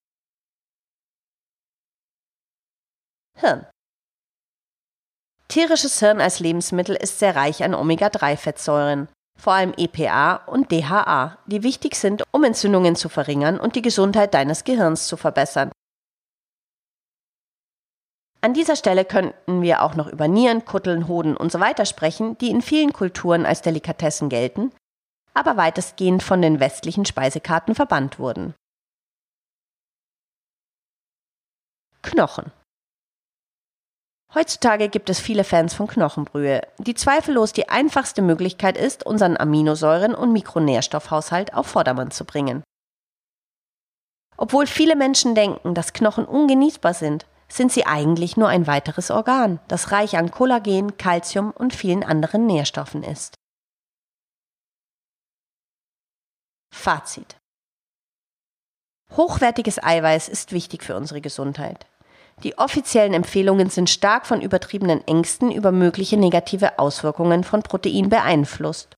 Hirn. 3.34 3.66
Tierisches 5.48 5.98
Hirn 6.00 6.20
als 6.20 6.40
Lebensmittel 6.40 6.94
ist 6.94 7.18
sehr 7.18 7.34
reich 7.34 7.64
an 7.64 7.74
Omega-3-Fettsäuren, 7.74 9.08
vor 9.38 9.54
allem 9.54 9.72
EPA 9.76 10.36
und 10.46 10.70
DHA, 10.70 11.38
die 11.46 11.62
wichtig 11.62 11.94
sind, 11.94 12.22
um 12.32 12.44
Entzündungen 12.44 12.96
zu 12.96 13.08
verringern 13.08 13.58
und 13.58 13.74
die 13.74 13.82
Gesundheit 13.82 14.34
deines 14.34 14.64
Gehirns 14.64 15.06
zu 15.06 15.16
verbessern. 15.16 15.72
An 18.42 18.52
dieser 18.52 18.76
Stelle 18.76 19.04
könnten 19.04 19.62
wir 19.62 19.82
auch 19.82 19.94
noch 19.94 20.06
über 20.06 20.28
Nieren, 20.28 20.64
Kutteln, 20.64 21.08
Hoden 21.08 21.36
und 21.36 21.50
so 21.50 21.60
weiter 21.60 21.86
sprechen, 21.86 22.36
die 22.38 22.50
in 22.50 22.62
vielen 22.62 22.92
Kulturen 22.92 23.46
als 23.46 23.62
Delikatessen 23.62 24.28
gelten, 24.28 24.70
aber 25.34 25.56
weitestgehend 25.56 26.22
von 26.22 26.42
den 26.42 26.60
westlichen 26.60 27.06
Speisekarten 27.06 27.74
verbannt 27.74 28.18
wurden. 28.18 28.54
Knochen. 32.02 32.52
Heutzutage 34.34 34.90
gibt 34.90 35.08
es 35.08 35.20
viele 35.20 35.42
Fans 35.42 35.72
von 35.72 35.86
Knochenbrühe, 35.86 36.60
die 36.78 36.94
zweifellos 36.94 37.54
die 37.54 37.70
einfachste 37.70 38.20
Möglichkeit 38.20 38.76
ist, 38.76 39.06
unseren 39.06 39.38
Aminosäuren- 39.38 40.14
und 40.14 40.32
Mikronährstoffhaushalt 40.32 41.54
auf 41.54 41.66
Vordermann 41.66 42.10
zu 42.10 42.26
bringen. 42.26 42.62
Obwohl 44.36 44.66
viele 44.66 44.96
Menschen 44.96 45.34
denken, 45.34 45.74
dass 45.74 45.94
Knochen 45.94 46.26
ungenießbar 46.26 46.94
sind, 46.94 47.26
sind 47.48 47.72
sie 47.72 47.86
eigentlich 47.86 48.36
nur 48.36 48.48
ein 48.48 48.66
weiteres 48.66 49.10
Organ, 49.10 49.60
das 49.66 49.92
reich 49.92 50.18
an 50.18 50.30
Kollagen, 50.30 50.98
Calcium 50.98 51.50
und 51.50 51.74
vielen 51.74 52.04
anderen 52.04 52.46
Nährstoffen 52.46 53.02
ist. 53.02 53.34
Fazit. 56.70 57.36
Hochwertiges 59.16 59.82
Eiweiß 59.82 60.28
ist 60.28 60.52
wichtig 60.52 60.84
für 60.84 60.94
unsere 60.94 61.22
Gesundheit. 61.22 61.86
Die 62.44 62.56
offiziellen 62.56 63.14
Empfehlungen 63.14 63.68
sind 63.68 63.90
stark 63.90 64.26
von 64.26 64.40
übertriebenen 64.40 65.06
Ängsten 65.06 65.50
über 65.50 65.72
mögliche 65.72 66.16
negative 66.16 66.78
Auswirkungen 66.78 67.42
von 67.42 67.62
Protein 67.62 68.08
beeinflusst. 68.08 68.94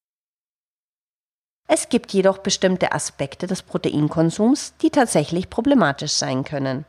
Es 1.67 1.89
gibt 1.89 2.13
jedoch 2.13 2.39
bestimmte 2.39 2.93
Aspekte 2.93 3.47
des 3.47 3.63
Proteinkonsums, 3.63 4.77
die 4.79 4.91
tatsächlich 4.91 5.49
problematisch 5.49 6.13
sein 6.13 6.45
können. 6.45 6.85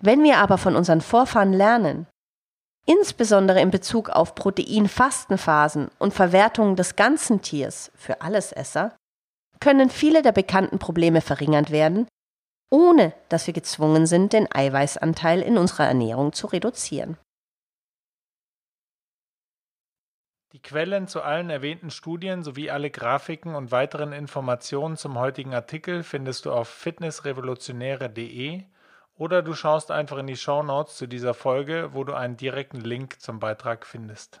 Wenn 0.00 0.22
wir 0.22 0.38
aber 0.38 0.58
von 0.58 0.76
unseren 0.76 1.00
Vorfahren 1.00 1.52
lernen, 1.52 2.06
insbesondere 2.86 3.60
in 3.60 3.70
Bezug 3.70 4.10
auf 4.10 4.34
Proteinfastenphasen 4.34 5.90
und 5.98 6.14
Verwertungen 6.14 6.76
des 6.76 6.94
ganzen 6.94 7.42
Tiers 7.42 7.90
für 7.94 8.20
Allesesser, 8.20 8.94
können 9.58 9.90
viele 9.90 10.22
der 10.22 10.32
bekannten 10.32 10.78
Probleme 10.78 11.20
verringert 11.20 11.70
werden, 11.70 12.06
ohne 12.70 13.14
dass 13.28 13.46
wir 13.46 13.54
gezwungen 13.54 14.06
sind, 14.06 14.32
den 14.32 14.48
Eiweißanteil 14.52 15.40
in 15.42 15.58
unserer 15.58 15.86
Ernährung 15.86 16.32
zu 16.32 16.46
reduzieren. 16.48 17.16
Die 20.52 20.62
Quellen 20.62 21.06
zu 21.08 21.22
allen 21.22 21.50
erwähnten 21.50 21.90
Studien 21.90 22.42
sowie 22.42 22.70
alle 22.70 22.90
Grafiken 22.90 23.54
und 23.54 23.70
weiteren 23.70 24.12
Informationen 24.12 24.96
zum 24.96 25.18
heutigen 25.18 25.54
Artikel 25.54 26.02
findest 26.02 26.46
du 26.46 26.52
auf 26.52 26.68
fitnessrevolutionäre.de 26.68 28.64
oder 29.14 29.42
du 29.42 29.52
schaust 29.52 29.90
einfach 29.90 30.16
in 30.18 30.26
die 30.26 30.36
Show 30.36 30.62
Notes 30.62 30.96
zu 30.96 31.06
dieser 31.06 31.34
Folge, 31.34 31.90
wo 31.92 32.02
du 32.04 32.14
einen 32.14 32.36
direkten 32.36 32.80
Link 32.80 33.20
zum 33.20 33.40
Beitrag 33.40 33.84
findest. 33.84 34.40